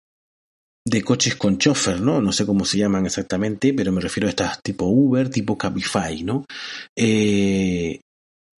de 0.85 1.01
coches 1.01 1.35
con 1.35 1.57
chofer, 1.57 2.01
¿no? 2.01 2.21
No 2.21 2.31
sé 2.31 2.45
cómo 2.45 2.65
se 2.65 2.77
llaman 2.77 3.05
exactamente, 3.05 3.73
pero 3.73 3.91
me 3.91 4.01
refiero 4.01 4.27
a 4.27 4.29
estas 4.29 4.61
tipo 4.61 4.85
Uber, 4.85 5.29
tipo 5.29 5.57
Cabify, 5.57 6.23
¿no? 6.23 6.45
Eh, 6.97 7.99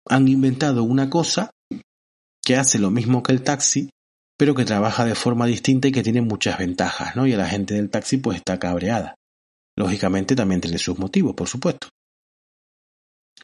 han 0.08 0.28
inventado 0.28 0.84
una 0.84 1.08
cosa 1.08 1.50
que 2.44 2.56
hace 2.56 2.78
lo 2.78 2.90
mismo 2.90 3.22
que 3.22 3.32
el 3.32 3.42
taxi, 3.42 3.88
pero 4.36 4.54
que 4.54 4.64
trabaja 4.64 5.04
de 5.04 5.14
forma 5.14 5.46
distinta 5.46 5.88
y 5.88 5.92
que 5.92 6.02
tiene 6.02 6.20
muchas 6.20 6.58
ventajas, 6.58 7.16
¿no? 7.16 7.26
Y 7.26 7.32
la 7.32 7.48
gente 7.48 7.74
del 7.74 7.90
taxi 7.90 8.18
pues 8.18 8.38
está 8.38 8.58
cabreada. 8.58 9.14
Lógicamente 9.76 10.36
también 10.36 10.60
tiene 10.60 10.78
sus 10.78 10.98
motivos, 10.98 11.34
por 11.34 11.48
supuesto. 11.48 11.88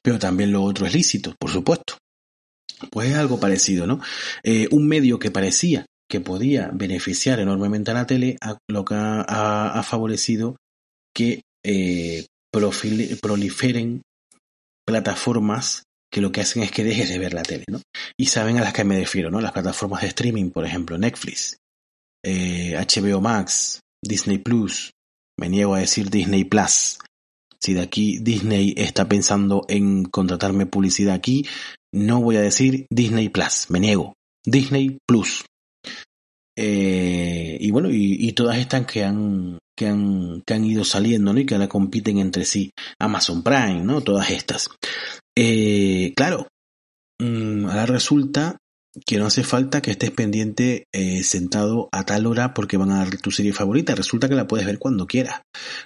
Pero 0.03 0.19
también 0.19 0.53
lo 0.53 0.63
otro 0.63 0.87
es 0.87 0.95
lícito, 0.95 1.35
por 1.39 1.51
supuesto. 1.51 1.99
Pues 2.91 3.11
es 3.11 3.17
algo 3.17 3.39
parecido, 3.39 3.87
¿no? 3.87 4.01
Eh, 4.43 4.69
un 4.71 4.89
medio 4.89 5.19
que 5.19 5.31
parecía 5.31 5.87
que 6.11 6.21
podía 6.21 6.71
beneficiar 6.75 7.39
enormemente 7.39 7.93
a 7.93 7.95
la 7.95 8.07
tele, 8.07 8.37
lo 8.69 8.85
que 8.85 8.97
ha, 8.97 9.83
favorecido 9.85 10.57
que 11.15 11.43
eh, 11.65 12.27
proliferen 12.51 14.03
plataformas 14.85 15.85
que 16.11 16.21
lo 16.21 16.33
que 16.33 16.41
hacen 16.41 16.63
es 16.63 16.73
que 16.73 16.85
dejes 16.85 17.09
de 17.09 17.19
ver 17.19 17.35
la 17.35 17.43
tele, 17.43 17.65
¿no? 17.69 17.81
Y 18.19 18.27
saben 18.27 18.59
a 18.59 18.63
las 18.63 18.73
que 18.73 18.85
me 18.85 18.99
refiero, 18.99 19.31
¿no? 19.31 19.41
Las 19.41 19.53
plataformas 19.53 20.03
de 20.03 20.09
streaming, 20.09 20.51
por 20.51 20.67
ejemplo, 20.67 20.99
Netflix, 20.99 21.59
HBO 22.25 23.19
eh, 23.19 23.21
Max, 23.21 23.81
Disney 24.03 24.39
Plus, 24.39 24.93
me 25.39 25.49
niego 25.49 25.75
a 25.75 25.81
decir 25.81 26.11
Disney 26.11 26.45
Plus. 26.45 26.99
Si 27.63 27.75
de 27.75 27.83
aquí 27.83 28.19
Disney 28.19 28.75
está 28.77 29.09
pensando 29.09 29.65
en 29.69 30.05
contratarme 30.05 30.67
publicidad 30.67 31.15
aquí, 31.15 31.47
no 31.93 32.21
voy 32.21 32.37
a 32.37 32.43
decir 32.43 32.87
Disney 32.91 33.29
Plus, 33.29 33.67
me 33.71 33.81
niego. 33.81 34.15
Disney 34.45 34.99
Plus. 35.07 35.45
Eh, 36.57 37.57
y 37.61 37.71
bueno, 37.71 37.89
y, 37.91 38.33
todas 38.33 38.59
estas 38.59 38.87
que 38.87 39.05
han, 39.05 39.59
que 39.77 39.87
han, 39.87 40.43
que 40.47 40.55
han 40.55 40.65
ido 40.65 40.85
saliendo, 40.85 41.33
¿no? 41.33 41.41
Y 41.41 41.47
que 41.47 41.55
ahora 41.55 41.69
compiten 41.69 42.19
entre 42.19 42.45
sí. 42.45 42.71
Amazon 42.99 43.43
Prime, 43.43 43.83
¿no? 43.83 44.03
Todas 44.03 44.31
estas. 44.31 44.69
Eh, 45.43 46.13
claro, 46.17 46.49
mm, 47.19 47.65
ahora 47.65 47.87
resulta 47.87 48.59
que 49.07 49.17
no 49.17 49.25
hace 49.25 49.43
falta 49.43 49.81
que 49.81 49.93
estés 49.93 50.11
pendiente 50.11 50.85
eh, 50.93 51.23
sentado 51.23 51.89
a 51.93 52.05
tal 52.05 52.27
hora 52.27 52.53
porque 52.53 52.77
van 52.77 52.91
a 52.91 52.99
dar 52.99 53.17
tu 53.17 53.31
serie 53.31 53.55
favorita. 53.55 53.95
Resulta 53.95 54.29
que 54.29 54.35
la 54.35 54.47
puedes 54.47 54.67
ver 54.67 54.79
cuando 54.79 55.07
quieras. 55.07 55.41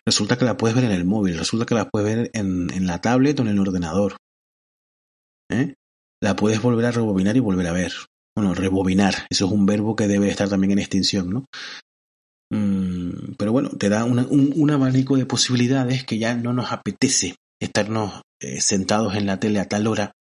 Resulta 0.05 0.37
que 0.37 0.45
la 0.45 0.57
puedes 0.57 0.75
ver 0.75 0.87
en 0.87 0.91
el 0.91 1.05
móvil. 1.05 1.39
Resulta 1.39 1.67
que 1.67 1.77
la 1.77 1.89
puedes 1.89 2.17
ver 2.17 2.31
en, 2.33 2.85
la 2.85 3.01
tablet 3.01 3.39
o 3.39 3.43
en 3.43 3.49
el 3.49 3.61
ordenador. 3.61 4.17
¿Eh? 5.53 5.75
La 6.21 6.35
puedes 6.35 6.61
volver 6.61 6.87
a 6.87 6.91
rebobinar 6.91 7.37
y 7.37 7.41
volver 7.41 7.69
a 7.69 7.73
ver. 7.73 7.93
Bueno, 8.37 8.55
rebobinar. 8.55 9.15
Eso 9.31 9.47
es 9.47 9.53
un 9.53 9.67
verbo 9.67 9.95
que 9.95 10.09
debe 10.09 10.31
estar 10.31 10.49
también 10.49 10.73
en 10.73 10.79
extinción, 10.81 11.31
¿no? 11.31 11.45
Mm, 12.51 13.35
pero 13.39 13.53
bueno, 13.53 13.71
te 13.71 13.89
da 13.89 14.05
un, 14.05 14.71
abanico 14.71 15.17
de 15.17 15.27
posibilidades 15.27 16.05
que 16.05 16.19
ya 16.19 16.35
no 16.35 16.53
nos 16.53 16.73
apetece 16.73 17.37
estarnos 17.61 18.23
eh, 18.41 18.61
sentados 18.61 19.15
en 19.17 19.27
la 19.27 19.41
tele 19.41 19.61
a 19.61 19.69
tal 19.69 19.87
hora 19.87 20.13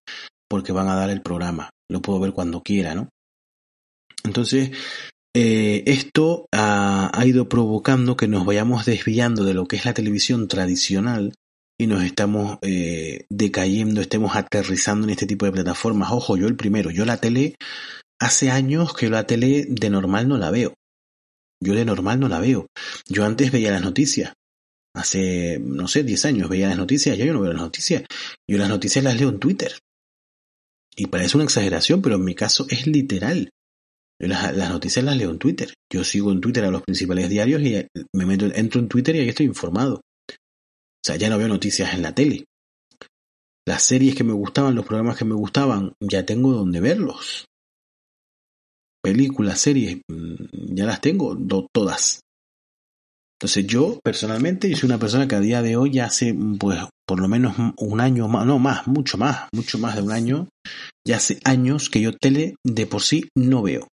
porque 0.48 0.72
van 0.72 0.88
a 0.88 0.96
dar 0.96 1.10
el 1.10 1.22
programa. 1.22 1.70
Lo 1.90 2.00
puedo 2.00 2.20
ver 2.20 2.32
cuando 2.32 2.62
quiera, 2.62 2.94
¿no? 2.94 3.08
Entonces, 4.24 4.70
eh, 5.36 5.82
esto 5.86 6.46
ha, 6.52 7.10
ido 7.26 7.48
provocando 7.48 8.16
que 8.16 8.28
nos 8.28 8.46
vayamos 8.46 8.84
desviando 8.84 9.44
de 9.44 9.54
lo 9.54 9.66
que 9.66 9.76
es 9.76 9.84
la 9.84 9.94
televisión 9.94 10.48
tradicional 10.48 11.34
y 11.78 11.88
nos 11.88 12.04
estamos 12.04 12.58
eh, 12.62 13.26
decayendo, 13.30 14.00
estemos 14.00 14.36
aterrizando 14.36 15.06
en 15.06 15.10
este 15.10 15.26
tipo 15.26 15.44
de 15.44 15.52
plataformas. 15.52 16.12
Ojo, 16.12 16.36
yo 16.36 16.46
el 16.46 16.56
primero, 16.56 16.90
yo 16.90 17.04
la 17.04 17.16
tele, 17.16 17.56
hace 18.20 18.50
años 18.50 18.94
que 18.94 19.10
la 19.10 19.26
tele 19.26 19.66
de 19.68 19.90
normal 19.90 20.28
no 20.28 20.38
la 20.38 20.50
veo. 20.50 20.74
Yo 21.60 21.74
de 21.74 21.84
normal 21.84 22.20
no 22.20 22.28
la 22.28 22.38
veo. 22.38 22.66
Yo 23.08 23.24
antes 23.24 23.50
veía 23.50 23.72
las 23.72 23.82
noticias. 23.82 24.34
Hace, 24.94 25.58
no 25.58 25.88
sé, 25.88 26.04
10 26.04 26.24
años 26.26 26.48
veía 26.48 26.68
las 26.68 26.78
noticias, 26.78 27.18
ya 27.18 27.24
yo 27.24 27.32
no 27.32 27.40
veo 27.40 27.52
las 27.52 27.62
noticias. 27.62 28.04
Yo 28.48 28.58
las 28.58 28.68
noticias 28.68 29.04
las 29.04 29.18
leo 29.18 29.28
en 29.28 29.40
Twitter. 29.40 29.72
Y 30.96 31.06
parece 31.06 31.36
una 31.36 31.44
exageración, 31.44 32.00
pero 32.00 32.14
en 32.14 32.24
mi 32.24 32.34
caso 32.34 32.66
es 32.70 32.86
literal. 32.86 33.50
Yo 34.20 34.28
las, 34.28 34.56
noticias 34.70 35.04
las 35.04 35.16
leo 35.16 35.30
en 35.30 35.38
Twitter. 35.38 35.74
Yo 35.92 36.04
sigo 36.04 36.30
en 36.30 36.40
Twitter 36.40 36.64
a 36.64 36.70
los 36.70 36.82
principales 36.82 37.28
diarios 37.28 37.60
y 37.62 37.86
me 38.14 38.26
meto, 38.26 38.46
entro 38.54 38.80
en 38.80 38.88
Twitter 38.88 39.16
y 39.16 39.20
ahí 39.20 39.28
estoy 39.28 39.46
informado. 39.46 39.96
O 39.96 41.04
sea, 41.04 41.16
ya 41.16 41.28
no 41.28 41.38
veo 41.38 41.48
noticias 41.48 41.92
en 41.92 42.02
la 42.02 42.14
tele. 42.14 42.44
Las 43.66 43.82
series 43.82 44.14
que 44.14 44.24
me 44.24 44.32
gustaban, 44.32 44.74
los 44.74 44.86
programas 44.86 45.16
que 45.16 45.24
me 45.24 45.34
gustaban, 45.34 45.94
ya 46.00 46.24
tengo 46.24 46.52
donde 46.52 46.80
verlos. 46.80 47.46
Películas, 49.02 49.60
series, 49.60 50.00
mm, 50.08 50.74
ya 50.74 50.86
las 50.86 51.00
tengo 51.00 51.36
todas. 51.72 52.20
Entonces 53.38 53.66
yo 53.66 53.98
personalmente 54.02 54.74
soy 54.76 54.86
una 54.88 54.98
persona 54.98 55.28
que 55.28 55.34
a 55.34 55.40
día 55.40 55.60
de 55.60 55.76
hoy 55.76 55.98
hace 55.98 56.34
pues 56.58 56.78
por 57.06 57.20
lo 57.20 57.28
menos 57.28 57.54
un 57.76 58.00
año 58.00 58.28
más, 58.28 58.46
no 58.46 58.58
más, 58.58 58.86
mucho 58.86 59.18
más, 59.18 59.48
mucho 59.52 59.78
más 59.78 59.96
de 59.96 60.02
un 60.02 60.12
año, 60.12 60.48
ya 61.06 61.16
hace 61.16 61.40
años 61.44 61.90
que 61.90 62.00
yo 62.00 62.12
tele 62.12 62.56
de 62.64 62.86
por 62.86 63.02
sí 63.02 63.28
no 63.36 63.62
veo. 63.62 63.88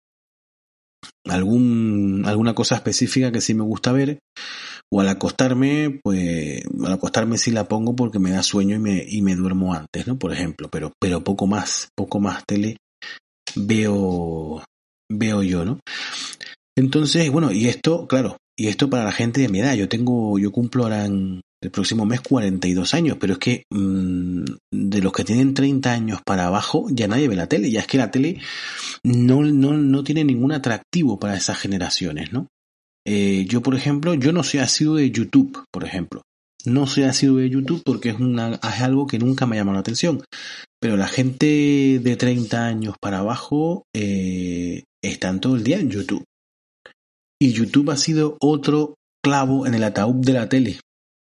Algún, 1.25 2.23
alguna 2.25 2.53
cosa 2.53 2.75
específica 2.75 3.31
que 3.31 3.41
sí 3.41 3.53
me 3.53 3.63
gusta 3.63 3.91
ver, 3.91 4.19
o 4.91 5.01
al 5.01 5.09
acostarme, 5.09 5.99
pues 6.03 6.63
al 6.83 6.93
acostarme 6.93 7.37
sí 7.37 7.51
la 7.51 7.67
pongo 7.67 7.95
porque 7.95 8.19
me 8.19 8.31
da 8.31 8.43
sueño 8.43 8.75
y 8.75 8.79
me, 8.79 9.05
y 9.07 9.21
me 9.21 9.35
duermo 9.35 9.73
antes, 9.73 10.07
¿no? 10.07 10.17
Por 10.17 10.33
ejemplo, 10.33 10.69
pero, 10.71 10.93
pero 10.99 11.23
poco 11.23 11.47
más, 11.47 11.89
poco 11.95 12.19
más 12.19 12.43
tele 12.45 12.77
veo, 13.55 14.63
veo 15.11 15.43
yo, 15.43 15.65
¿no? 15.65 15.79
Entonces, 16.77 17.29
bueno, 17.31 17.51
y 17.51 17.67
esto, 17.67 18.07
claro, 18.07 18.37
y 18.57 18.67
esto 18.67 18.89
para 18.89 19.03
la 19.03 19.11
gente 19.11 19.41
de 19.41 19.49
mi 19.49 19.59
edad, 19.59 19.75
yo 19.75 19.87
tengo, 19.87 20.39
yo 20.39 20.51
cumplo 20.51 20.83
ahora 20.83 21.05
en 21.05 21.41
el 21.61 21.71
próximo 21.71 22.05
mes 22.05 22.21
42 22.21 22.93
años, 22.93 23.17
pero 23.19 23.33
es 23.33 23.39
que 23.39 23.63
mmm, 23.69 24.43
de 24.71 25.01
los 25.01 25.13
que 25.13 25.23
tienen 25.23 25.53
30 25.53 25.91
años 25.91 26.21
para 26.25 26.47
abajo 26.47 26.87
ya 26.89 27.07
nadie 27.07 27.27
ve 27.27 27.35
la 27.35 27.47
tele, 27.47 27.69
ya 27.69 27.81
es 27.81 27.87
que 27.87 27.97
la 27.97 28.11
tele 28.11 28.39
no, 29.03 29.43
no, 29.43 29.73
no 29.73 30.03
tiene 30.03 30.23
ningún 30.23 30.51
atractivo 30.51 31.19
para 31.19 31.35
esas 31.35 31.57
generaciones, 31.57 32.33
¿no? 32.33 32.47
Eh, 33.07 33.45
yo, 33.47 33.61
por 33.61 33.73
ejemplo, 33.73 34.15
yo 34.15 34.33
no 34.33 34.43
soy 34.43 34.59
asiduo 34.59 34.95
de 34.95 35.09
YouTube, 35.09 35.63
por 35.71 35.85
ejemplo. 35.85 36.23
No 36.65 36.87
soy 36.87 37.03
asiduo 37.03 37.37
de 37.37 37.49
YouTube 37.49 37.81
porque 37.85 38.09
es, 38.09 38.17
es 38.17 38.81
algo 38.81 39.07
que 39.07 39.17
nunca 39.17 39.45
me 39.45 39.55
ha 39.55 39.59
llamado 39.59 39.75
la 39.75 39.79
atención. 39.79 40.23
Pero 40.81 40.97
la 40.97 41.07
gente 41.07 41.99
de 42.03 42.15
30 42.17 42.65
años 42.65 42.95
para 42.99 43.19
abajo 43.19 43.83
eh, 43.95 44.83
están 45.01 45.39
todo 45.39 45.55
el 45.55 45.63
día 45.63 45.79
en 45.79 45.89
YouTube. 45.89 46.25
Y 47.39 47.51
YouTube 47.53 47.91
ha 47.91 47.97
sido 47.97 48.37
otro 48.39 48.95
clavo 49.23 49.67
en 49.67 49.73
el 49.73 49.83
ataúd 49.83 50.25
de 50.25 50.33
la 50.33 50.49
tele. 50.49 50.79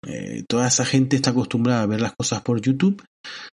Eh, 0.08 0.44
toda 0.48 0.68
esa 0.68 0.86
gente 0.86 1.16
está 1.16 1.32
acostumbrada 1.32 1.82
a 1.82 1.88
ver 1.88 2.00
las 2.00 2.14
cosas 2.14 2.42
por 2.42 2.62
YouTube, 2.62 3.04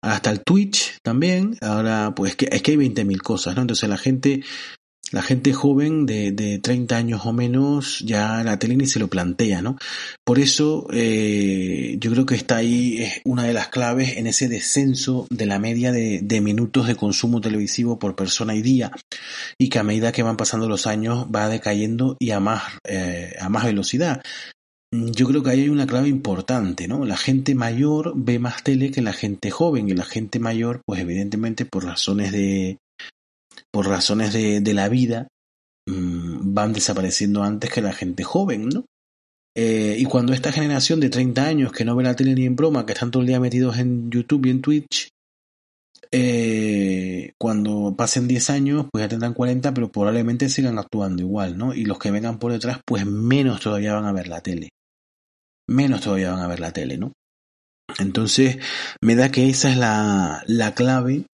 hasta 0.04 0.30
el 0.30 0.44
Twitch 0.44 0.98
también. 1.04 1.58
Ahora, 1.62 2.14
pues 2.16 2.36
que, 2.36 2.48
es 2.52 2.62
que 2.62 2.72
hay 2.72 2.78
20.000 2.78 3.22
cosas, 3.22 3.56
¿no? 3.56 3.62
Entonces 3.62 3.90
la 3.90 3.98
gente 3.98 4.44
la 5.12 5.22
gente 5.22 5.54
joven 5.54 6.06
de, 6.06 6.32
de 6.32 6.60
30 6.60 6.98
años 6.98 7.26
o 7.26 7.34
menos 7.34 8.00
ya 8.00 8.44
la 8.44 8.58
tele 8.58 8.76
ni 8.76 8.88
se 8.88 9.00
lo 9.00 9.08
plantea, 9.08 9.62
¿no? 9.62 9.78
Por 10.24 10.40
eso 10.40 10.88
eh, 10.92 11.96
yo 12.00 12.12
creo 12.12 12.26
que 12.26 12.36
está 12.36 12.58
ahí 12.58 13.06
una 13.24 13.44
de 13.44 13.54
las 13.54 13.68
claves 13.68 14.18
en 14.18 14.28
ese 14.28 14.50
descenso 14.50 15.28
de 15.30 15.46
la 15.46 15.60
media 15.60 15.92
de, 15.92 16.22
de, 16.24 16.42
minutos 16.42 16.88
de 16.88 16.96
consumo 16.96 17.40
televisivo 17.40 18.00
por 18.00 18.16
persona 18.16 18.56
y 18.56 18.62
día 18.62 18.92
y 19.60 19.70
que 19.70 19.80
a 19.80 19.84
medida 19.84 20.12
que 20.12 20.24
van 20.24 20.38
pasando 20.38 20.68
los 20.68 20.88
años 20.88 21.28
va 21.34 21.50
decayendo 21.50 22.18
y 22.20 22.32
a 22.32 22.40
más, 22.40 22.64
eh, 22.84 23.36
a 23.40 23.50
más 23.50 23.66
velocidad. 23.66 24.22
Yo 24.92 25.28
creo 25.28 25.44
que 25.44 25.50
ahí 25.50 25.62
hay 25.62 25.70
una 25.70 25.88
clave 25.88 26.08
importante, 26.08 26.88
¿no? 26.88 27.06
La 27.06 27.18
gente 27.18 27.54
mayor 27.54 28.14
ve 28.16 28.40
más 28.40 28.64
tele 28.64 28.92
que 28.92 29.02
la 29.02 29.14
gente 29.14 29.52
joven 29.52 29.90
y 29.90 29.94
la 29.94 30.06
gente 30.06 30.40
mayor, 30.40 30.82
pues 30.86 31.02
evidentemente 31.02 31.66
por 31.66 31.84
razones 31.84 32.32
de, 32.32 32.78
por 33.76 33.90
razones 33.90 34.32
de, 34.32 34.62
de 34.62 34.74
la 34.74 34.88
vida, 34.88 35.28
mmm, 35.86 36.54
van 36.54 36.72
desapareciendo 36.72 37.44
antes 37.44 37.70
que 37.70 37.82
la 37.82 37.92
gente 37.92 38.24
joven, 38.24 38.70
¿no? 38.70 38.86
Eh, 39.54 39.98
y 40.00 40.06
cuando 40.06 40.32
esta 40.32 40.54
generación 40.54 41.02
de 41.02 41.10
30 41.10 41.46
años 41.46 41.72
que 41.74 41.84
no 41.84 41.94
ve 41.94 42.06
la 42.06 42.16
tele 42.16 42.36
ni 42.36 42.46
en 42.46 42.56
broma, 42.56 42.86
que 42.86 42.94
están 42.94 43.12
todo 43.12 43.20
el 43.20 43.28
día 43.28 43.42
metidos 43.42 43.78
en 43.78 44.10
YouTube 44.10 44.46
y 44.46 44.50
en 44.52 44.62
Twitch, 44.62 45.10
eh, 46.10 47.34
cuando 47.38 47.94
pasen 47.98 48.30
10 48.30 48.50
años, 48.50 48.86
pues 48.90 49.04
ya 49.04 49.10
tendrán 49.10 49.34
40, 49.34 49.74
pero 49.74 49.92
probablemente 49.92 50.48
sigan 50.48 50.80
actuando 50.80 51.22
igual, 51.22 51.58
¿no? 51.58 51.74
Y 51.74 51.84
los 51.84 52.00
que 52.00 52.12
vengan 52.12 52.40
por 52.40 52.54
detrás, 52.54 52.80
pues 52.88 53.06
menos 53.06 53.60
todavía 53.60 53.96
van 53.96 54.06
a 54.06 54.14
ver 54.14 54.30
la 54.30 54.40
tele. 54.40 54.70
Menos 55.68 56.00
todavía 56.00 56.32
van 56.32 56.40
a 56.40 56.48
ver 56.48 56.62
la 56.62 56.72
tele, 56.72 56.98
¿no? 56.98 57.12
Entonces, 58.00 58.58
me 59.02 59.16
da 59.16 59.34
que 59.34 59.50
esa 59.50 59.70
es 59.70 59.76
la, 59.76 60.44
la 60.48 60.74
clave 60.76 61.26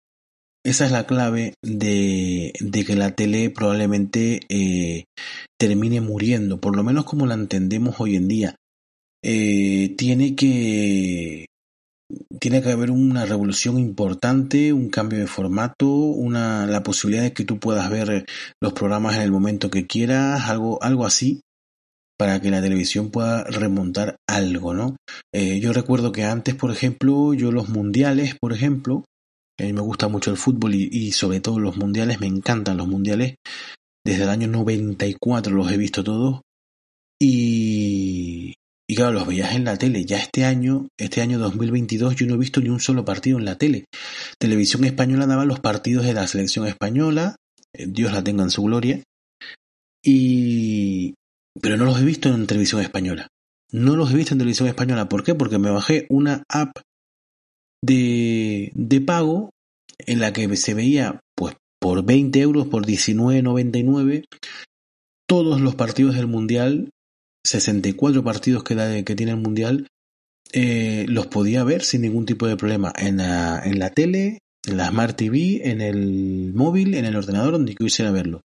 esa 0.63 0.85
es 0.85 0.91
la 0.91 1.05
clave 1.07 1.55
de, 1.63 2.53
que 2.85 2.95
la 2.95 3.15
tele 3.15 3.49
probablemente 3.49 4.41
eh, 4.49 5.05
termine 5.59 6.01
muriendo, 6.01 6.59
por 6.59 6.75
lo 6.75 6.83
menos 6.83 7.05
como 7.05 7.25
la 7.25 7.33
entendemos 7.33 7.99
hoy 7.99 8.15
en 8.15 8.27
día. 8.27 8.55
Eh, 9.23 9.93
tiene 9.97 10.35
que 10.35 11.45
tiene 12.39 12.61
que 12.61 12.71
haber 12.71 12.91
una 12.91 13.25
revolución 13.25 13.79
importante, 13.79 14.73
un 14.73 14.89
cambio 14.89 15.19
de 15.19 15.27
formato, 15.27 15.87
una, 15.87 16.65
la 16.65 16.83
posibilidad 16.83 17.23
de 17.23 17.33
que 17.33 17.45
tú 17.45 17.57
puedas 17.59 17.89
ver 17.89 18.25
los 18.61 18.73
programas 18.73 19.15
en 19.15 19.21
el 19.21 19.31
momento 19.31 19.69
que 19.69 19.87
quieras, 19.87 20.49
algo, 20.49 20.81
algo 20.83 21.05
así, 21.05 21.41
para 22.17 22.41
que 22.41 22.51
la 22.51 22.61
televisión 22.61 23.11
pueda 23.11 23.43
remontar 23.45 24.17
algo, 24.27 24.73
¿no? 24.73 24.97
Eh, 25.33 25.59
yo 25.59 25.71
recuerdo 25.71 26.11
que 26.11 26.23
antes, 26.23 26.53
por 26.55 26.71
ejemplo, 26.71 27.33
yo 27.33 27.51
los 27.51 27.69
mundiales, 27.69 28.35
por 28.39 28.53
ejemplo, 28.53 29.05
a 29.61 29.65
mí 29.65 29.73
me 29.73 29.81
gusta 29.81 30.07
mucho 30.07 30.31
el 30.31 30.37
fútbol 30.37 30.75
y, 30.75 31.11
sobre 31.11 31.39
todo 31.39 31.59
los 31.59 31.77
mundiales, 31.77 32.19
me 32.19 32.27
encantan 32.27 32.77
los 32.77 32.87
mundiales. 32.87 33.35
Desde 34.03 34.23
el 34.23 34.29
año 34.29 34.47
94 34.47 35.53
los 35.53 35.71
he 35.71 35.77
visto 35.77 36.03
todos. 36.03 36.41
Y, 37.19 38.55
y 38.89 38.95
claro, 38.95 39.11
los 39.11 39.27
veías 39.27 39.53
en 39.53 39.65
la 39.65 39.77
tele. 39.77 40.05
Ya 40.05 40.17
este 40.17 40.45
año, 40.45 40.87
este 40.97 41.21
año 41.21 41.37
2022, 41.37 42.15
yo 42.15 42.25
no 42.25 42.35
he 42.35 42.39
visto 42.39 42.61
ni 42.61 42.69
un 42.69 42.79
solo 42.79 43.05
partido 43.05 43.37
en 43.37 43.45
la 43.45 43.57
tele. 43.57 43.85
Televisión 44.39 44.83
Española 44.85 45.27
daba 45.27 45.45
los 45.45 45.59
partidos 45.59 46.05
de 46.05 46.13
la 46.13 46.27
selección 46.27 46.65
española. 46.65 47.35
Eh, 47.73 47.85
Dios 47.87 48.11
la 48.11 48.23
tenga 48.23 48.43
en 48.43 48.49
su 48.49 48.63
gloria. 48.63 49.03
Y, 50.03 51.13
pero 51.61 51.77
no 51.77 51.85
los 51.85 51.99
he 51.99 52.05
visto 52.05 52.29
en 52.29 52.47
televisión 52.47 52.81
española. 52.81 53.27
No 53.71 53.95
los 53.95 54.11
he 54.11 54.15
visto 54.15 54.33
en 54.33 54.39
televisión 54.39 54.67
española. 54.67 55.07
¿Por 55.07 55.23
qué? 55.23 55.35
Porque 55.35 55.59
me 55.59 55.69
bajé 55.69 56.07
una 56.09 56.43
app 56.49 56.71
de, 57.81 59.03
pago 59.05 59.51
en 59.99 60.19
la 60.19 60.33
que 60.33 60.55
se 60.55 60.73
veía 60.73 61.19
pues 61.35 61.55
por 61.79 62.05
20 62.05 62.39
euros, 62.39 62.67
por 62.67 62.85
19.99, 62.85 64.25
todos 65.27 65.61
los 65.61 65.75
partidos 65.75 66.15
del 66.15 66.27
Mundial, 66.27 66.89
64 67.45 68.23
partidos 68.23 68.63
que, 68.63 69.03
que 69.05 69.15
tiene 69.15 69.31
el 69.31 69.39
Mundial, 69.39 69.87
eh, 70.53 71.05
los 71.07 71.27
podía 71.27 71.63
ver 71.63 71.83
sin 71.83 72.01
ningún 72.01 72.25
tipo 72.25 72.47
de 72.47 72.57
problema 72.57 72.91
en 72.97 73.17
la, 73.17 73.61
en 73.63 73.79
la 73.79 73.89
tele, 73.89 74.39
en 74.67 74.77
la 74.77 74.89
Smart 74.89 75.15
TV, 75.15 75.61
en 75.63 75.81
el 75.81 76.51
móvil, 76.53 76.93
en 76.93 77.05
el 77.05 77.15
ordenador, 77.15 77.53
donde 77.53 77.75
quisiera 77.75 78.11
verlo. 78.11 78.41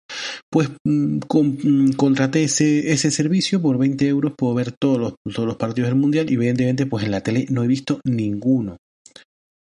Pues 0.51 0.71
mm, 0.85 1.19
mm, 1.19 1.93
contraté 1.93 2.45
ese, 2.45 2.93
ese 2.93 3.11
servicio 3.11 3.61
por 3.61 3.77
20 3.79 4.07
euros, 4.07 4.33
puedo 4.37 4.55
ver 4.55 4.73
todos 4.73 4.99
los, 4.99 5.15
todos 5.35 5.47
los 5.47 5.57
partidos 5.57 5.91
del 5.91 5.99
Mundial 5.99 6.31
y 6.31 6.35
evidentemente 6.35 6.87
pues 6.87 7.05
en 7.05 7.11
la 7.11 7.23
tele 7.23 7.47
no 7.51 7.65
he 7.65 7.67
visto 7.67 8.01
ninguno. 8.05 8.77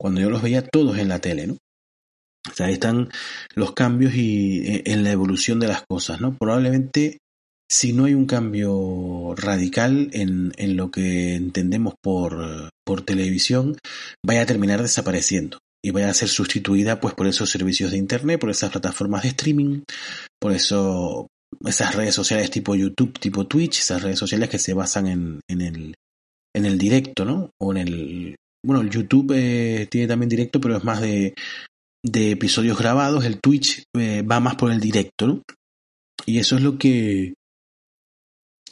Cuando 0.00 0.20
yo 0.20 0.30
los 0.30 0.42
veía 0.42 0.62
todos 0.62 0.98
en 0.98 1.08
la 1.08 1.20
tele, 1.20 1.46
¿no? 1.46 1.56
O 2.50 2.54
sea, 2.54 2.66
ahí 2.66 2.74
están 2.74 3.10
los 3.54 3.72
cambios 3.72 4.14
y 4.14 4.60
eh, 4.66 4.82
en 4.86 5.04
la 5.04 5.10
evolución 5.10 5.60
de 5.60 5.68
las 5.68 5.82
cosas, 5.88 6.20
¿no? 6.20 6.36
Probablemente 6.36 7.18
si 7.70 7.92
no 7.92 8.06
hay 8.06 8.14
un 8.14 8.26
cambio 8.26 9.34
radical 9.36 10.08
en, 10.12 10.52
en 10.56 10.76
lo 10.76 10.90
que 10.90 11.34
entendemos 11.34 11.94
por, 12.02 12.70
por 12.84 13.02
televisión, 13.02 13.76
vaya 14.24 14.42
a 14.42 14.46
terminar 14.46 14.80
desapareciendo 14.80 15.58
y 15.84 15.90
vaya 15.90 16.08
a 16.08 16.14
ser 16.14 16.28
sustituida 16.28 17.00
pues 17.00 17.14
por 17.14 17.26
esos 17.26 17.50
servicios 17.50 17.90
de 17.90 17.98
internet, 17.98 18.40
por 18.40 18.50
esas 18.50 18.70
plataformas 18.70 19.22
de 19.22 19.28
streaming, 19.28 19.82
por 20.40 20.52
eso 20.52 21.26
esas 21.64 21.94
redes 21.94 22.14
sociales 22.14 22.50
tipo 22.50 22.74
YouTube, 22.74 23.18
tipo 23.18 23.46
Twitch, 23.46 23.80
esas 23.80 24.02
redes 24.02 24.18
sociales 24.18 24.48
que 24.48 24.58
se 24.58 24.74
basan 24.74 25.06
en, 25.06 25.40
en 25.48 25.60
el 25.60 25.94
en 26.56 26.64
el 26.64 26.78
directo, 26.78 27.24
¿no? 27.24 27.50
O 27.60 27.72
en 27.72 27.76
el 27.76 28.36
bueno, 28.64 28.82
el 28.82 28.90
YouTube 28.90 29.32
eh, 29.34 29.86
tiene 29.90 30.08
también 30.08 30.28
directo, 30.28 30.60
pero 30.60 30.76
es 30.76 30.84
más 30.84 31.00
de, 31.00 31.34
de 32.04 32.32
episodios 32.32 32.78
grabados. 32.78 33.24
El 33.24 33.40
Twitch 33.40 33.84
eh, 33.96 34.22
va 34.22 34.40
más 34.40 34.56
por 34.56 34.72
el 34.72 34.80
directo, 34.80 35.26
¿no? 35.26 35.42
Y 36.26 36.38
eso 36.38 36.56
es 36.56 36.62
lo 36.62 36.78
que 36.78 37.34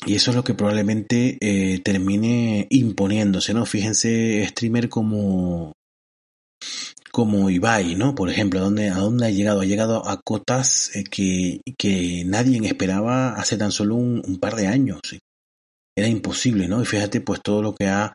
y 0.05 0.15
eso 0.15 0.31
es 0.31 0.37
lo 0.37 0.45
que 0.45 0.55
probablemente 0.55 1.39
eh, 1.41 1.81
termine 1.83 2.67
imponiéndose, 2.71 3.55
¿no? 3.55 3.65
Fíjense, 3.65 4.47
streamer 4.49 4.89
como 4.89 5.73
como 7.17 7.49
Ibai, 7.49 7.95
¿no? 7.95 8.15
Por 8.15 8.29
ejemplo, 8.29 8.61
¿a 8.61 8.63
dónde, 8.63 8.91
a 8.91 8.99
dónde 8.99 9.25
ha 9.25 9.31
llegado? 9.31 9.63
Ha 9.63 9.65
llegado 9.65 10.07
a 10.07 10.21
cotas 10.21 10.91
que, 11.11 11.63
que 11.79 12.25
nadie 12.27 12.61
esperaba 12.67 13.31
hace 13.37 13.57
tan 13.57 13.73
solo 13.73 13.95
un, 13.95 14.39
par 14.39 14.55
de 14.55 14.67
años. 14.67 15.01
Era 15.97 16.09
imposible, 16.09 16.69
¿no? 16.69 16.83
Y 16.83 16.85
fíjate, 16.85 17.23
pues 17.23 17.41
todo 17.43 17.63
lo 17.63 17.75
que 17.75 17.87
ha, 17.87 18.13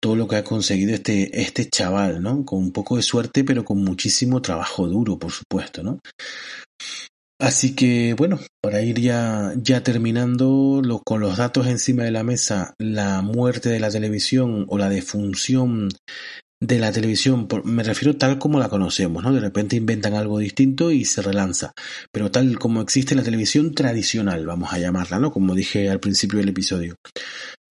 todo 0.00 0.16
lo 0.16 0.28
que 0.28 0.36
ha 0.36 0.44
conseguido 0.44 0.94
este, 0.94 1.40
este 1.40 1.68
chaval, 1.68 2.22
¿no? 2.22 2.44
Con 2.44 2.58
un 2.58 2.72
poco 2.72 2.96
de 2.96 3.02
suerte, 3.02 3.44
pero 3.44 3.64
con 3.64 3.82
muchísimo 3.82 4.42
trabajo 4.42 4.86
duro, 4.86 5.18
por 5.18 5.32
supuesto, 5.32 5.82
¿no? 5.82 6.00
Así 7.40 7.76
que 7.76 8.14
bueno, 8.14 8.40
para 8.60 8.82
ir 8.82 9.00
ya, 9.00 9.52
ya 9.56 9.84
terminando 9.84 10.80
lo, 10.84 11.00
con 11.00 11.20
los 11.20 11.36
datos 11.36 11.68
encima 11.68 12.02
de 12.02 12.10
la 12.10 12.24
mesa, 12.24 12.74
la 12.78 13.22
muerte 13.22 13.68
de 13.68 13.78
la 13.78 13.90
televisión 13.90 14.66
o 14.68 14.76
la 14.76 14.88
defunción 14.88 15.88
de 16.60 16.78
la 16.80 16.90
televisión, 16.90 17.46
me 17.62 17.84
refiero 17.84 18.16
tal 18.16 18.38
como 18.38 18.58
la 18.58 18.68
conocemos, 18.68 19.22
¿no? 19.22 19.32
De 19.32 19.38
repente 19.38 19.76
inventan 19.76 20.14
algo 20.14 20.38
distinto 20.38 20.90
y 20.90 21.04
se 21.04 21.22
relanza, 21.22 21.72
pero 22.12 22.32
tal 22.32 22.58
como 22.58 22.80
existe 22.80 23.14
la 23.14 23.22
televisión 23.22 23.72
tradicional, 23.72 24.44
vamos 24.44 24.72
a 24.72 24.78
llamarla, 24.78 25.20
¿no? 25.20 25.30
Como 25.30 25.54
dije 25.54 25.88
al 25.88 26.00
principio 26.00 26.40
del 26.40 26.48
episodio. 26.48 26.96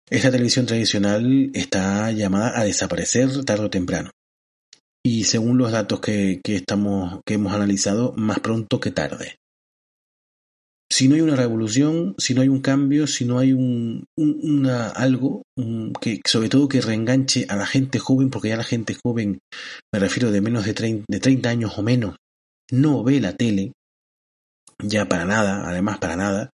Esta 0.10 0.32
televisión 0.32 0.66
tradicional 0.66 1.52
está 1.54 2.12
llamada 2.12 2.60
a 2.60 2.64
desaparecer 2.64 3.44
tarde 3.44 3.66
o 3.66 3.70
temprano. 3.70 4.12
Y 5.04 5.26
según 5.26 5.58
los 5.58 5.72
datos 5.72 6.00
que, 6.00 6.42
estamos, 6.44 7.22
que 7.26 7.36
hemos 7.36 7.54
analizado, 7.54 8.14
más 8.18 8.40
pronto 8.40 8.80
que 8.80 8.92
tarde 8.92 9.36
si 10.90 11.08
no 11.08 11.16
hay 11.16 11.22
una 11.22 11.36
revolución, 11.36 12.16
si 12.18 12.34
no 12.34 12.42
hay 12.42 12.48
un 12.48 12.62
cambio, 12.62 13.08
si 13.08 13.26
no 13.26 13.40
hay 13.40 13.54
un, 13.54 14.06
una, 14.16 14.90
algo 14.90 15.44
que 16.02 16.22
sobre 16.26 16.50
todo 16.50 16.70
que 16.70 16.82
reenganche 16.82 17.46
a 17.50 17.56
la 17.56 17.66
gente 17.66 18.00
joven, 18.00 18.30
porque 18.30 18.50
ya 18.50 18.58
la 18.58 18.64
gente 18.64 18.96
joven, 18.96 19.40
me 19.94 20.00
refiero 20.00 20.32
de 20.32 20.42
menos 20.42 20.66
de 20.66 20.74
30, 20.74 21.06
de 21.08 21.20
30 21.20 21.50
años 21.50 21.78
o 21.78 21.84
menos, 21.84 22.16
no 22.72 23.04
ve 23.04 23.20
la 23.20 23.34
tele, 23.34 23.74
ya 24.82 25.08
para 25.08 25.26
nada, 25.26 25.68
además 25.68 25.98
para 26.00 26.16
nada, 26.16 26.50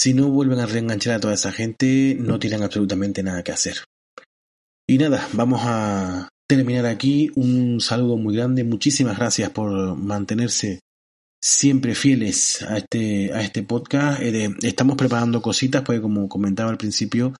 si 0.00 0.14
no 0.14 0.30
vuelven 0.30 0.60
a 0.60 0.64
reenganchar 0.64 1.12
a 1.12 1.20
toda 1.20 1.34
esa 1.34 1.52
gente, 1.52 2.16
no 2.18 2.38
tienen 2.38 2.62
absolutamente 2.62 3.22
nada 3.22 3.42
que 3.42 3.52
hacer. 3.52 3.84
Y 4.88 4.96
nada, 4.96 5.28
vamos 5.34 5.60
a 5.62 6.30
terminar 6.48 6.86
aquí. 6.86 7.30
Un 7.34 7.82
saludo 7.82 8.16
muy 8.16 8.34
grande. 8.34 8.64
Muchísimas 8.64 9.18
gracias 9.18 9.50
por 9.50 9.96
mantenerse 9.98 10.80
siempre 11.42 11.94
fieles 11.94 12.62
a 12.62 12.78
este, 12.78 13.34
a 13.34 13.42
este 13.42 13.62
podcast. 13.62 14.22
Eh, 14.22 14.48
estamos 14.62 14.96
preparando 14.96 15.42
cositas, 15.42 15.82
porque 15.82 16.00
como 16.00 16.30
comentaba 16.30 16.70
al 16.70 16.78
principio, 16.78 17.34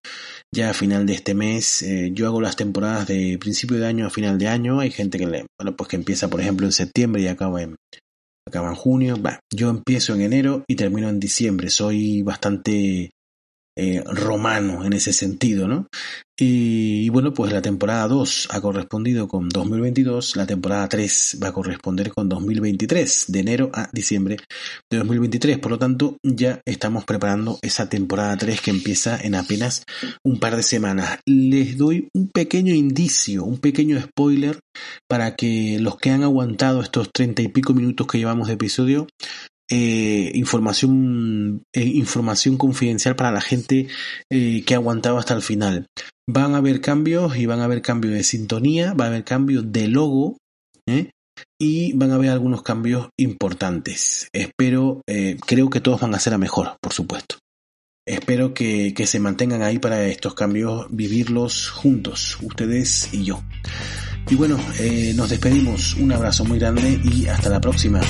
ya 0.54 0.68
a 0.68 0.74
final 0.74 1.06
de 1.06 1.14
este 1.14 1.32
mes, 1.32 1.80
eh, 1.80 2.10
yo 2.12 2.26
hago 2.26 2.42
las 2.42 2.56
temporadas 2.56 3.08
de 3.08 3.38
principio 3.40 3.78
de 3.78 3.86
año 3.86 4.06
a 4.06 4.10
final 4.10 4.36
de 4.36 4.48
año. 4.48 4.80
Hay 4.80 4.90
gente 4.90 5.16
que, 5.16 5.24
bueno, 5.24 5.76
pues 5.78 5.88
que 5.88 5.96
empieza, 5.96 6.28
por 6.28 6.42
ejemplo, 6.42 6.66
en 6.66 6.72
septiembre 6.72 7.22
y 7.22 7.28
acaba 7.28 7.62
en, 7.62 7.76
acaba 8.50 8.68
en 8.68 8.74
junio. 8.74 9.16
yo 9.50 9.70
empiezo 9.70 10.14
en 10.14 10.20
enero 10.20 10.64
y 10.68 10.76
termino 10.76 11.08
en 11.08 11.18
diciembre. 11.18 11.70
Soy 11.70 12.22
bastante 12.22 13.10
eh, 13.76 14.02
romano 14.04 14.84
en 14.84 14.92
ese 14.92 15.12
sentido, 15.12 15.68
¿no? 15.68 15.86
Y, 16.42 17.10
bueno, 17.10 17.34
pues 17.34 17.52
la 17.52 17.60
temporada 17.60 18.08
2 18.08 18.48
ha 18.50 18.60
correspondido 18.62 19.28
con 19.28 19.50
2022, 19.50 20.36
la 20.36 20.46
temporada 20.46 20.88
3 20.88 21.38
va 21.42 21.48
a 21.48 21.52
corresponder 21.52 22.10
con 22.10 22.30
2023, 22.30 23.26
de 23.28 23.40
enero 23.40 23.70
a 23.74 23.90
diciembre 23.92 24.38
de 24.90 24.98
2023. 24.98 25.58
Por 25.58 25.72
lo 25.72 25.78
tanto, 25.78 26.16
ya 26.22 26.62
estamos 26.64 27.04
preparando 27.04 27.58
esa 27.60 27.90
temporada 27.90 28.38
3 28.38 28.58
que 28.62 28.70
empieza 28.70 29.20
en 29.20 29.34
apenas 29.34 29.84
un 30.24 30.40
par 30.40 30.56
de 30.56 30.62
semanas. 30.62 31.18
Les 31.26 31.76
doy 31.76 32.08
un 32.14 32.30
pequeño 32.30 32.74
indicio, 32.74 33.44
un 33.44 33.58
pequeño 33.58 34.00
spoiler 34.00 34.60
para 35.10 35.36
que 35.36 35.78
los 35.78 35.98
que 35.98 36.10
han 36.10 36.22
aguantado 36.22 36.80
estos 36.80 37.10
treinta 37.12 37.42
y 37.42 37.48
pico 37.48 37.74
minutos 37.74 38.06
que 38.06 38.16
llevamos 38.16 38.48
de 38.48 38.54
episodio 38.54 39.06
eh, 39.72 40.32
información, 40.34 41.62
eh, 41.72 41.84
información 41.84 42.56
confidencial 42.56 43.14
para 43.14 43.30
la 43.30 43.40
gente 43.40 43.86
eh, 44.28 44.64
que 44.66 44.74
ha 44.74 44.78
aguantado 44.78 45.16
hasta 45.16 45.34
el 45.34 45.42
final. 45.42 45.86
Van 46.28 46.54
a 46.54 46.58
haber 46.58 46.80
cambios 46.80 47.36
y 47.36 47.46
van 47.46 47.60
a 47.60 47.64
haber 47.64 47.80
cambios 47.80 48.14
de 48.14 48.24
sintonía, 48.24 48.94
va 48.94 49.04
a 49.04 49.08
haber 49.08 49.22
cambios 49.22 49.70
de 49.70 49.86
logo 49.86 50.38
y 51.60 51.92
van 51.92 52.10
a 52.10 52.16
haber 52.16 52.30
algunos 52.30 52.62
cambios 52.62 53.10
importantes. 53.16 54.28
Espero, 54.32 55.02
creo 55.46 55.70
que 55.70 55.80
todos 55.80 56.00
van 56.00 56.14
a 56.14 56.18
ser 56.18 56.34
a 56.34 56.38
mejor, 56.38 56.76
por 56.80 56.92
supuesto. 56.92 57.36
Espero 58.04 58.52
que 58.54 58.92
se 59.06 59.20
mantengan 59.20 59.62
ahí 59.62 59.78
para 59.78 60.04
estos 60.06 60.34
cambios, 60.34 60.86
vivirlos 60.90 61.70
juntos, 61.70 62.38
ustedes 62.42 63.14
y 63.14 63.24
yo. 63.24 63.40
Y 64.28 64.34
bueno, 64.34 64.58
nos 65.14 65.30
despedimos. 65.30 65.94
Un 65.94 66.10
abrazo 66.12 66.44
muy 66.44 66.58
grande 66.58 67.00
y 67.04 67.26
hasta 67.28 67.48
la 67.50 67.60
próxima. 67.60 68.00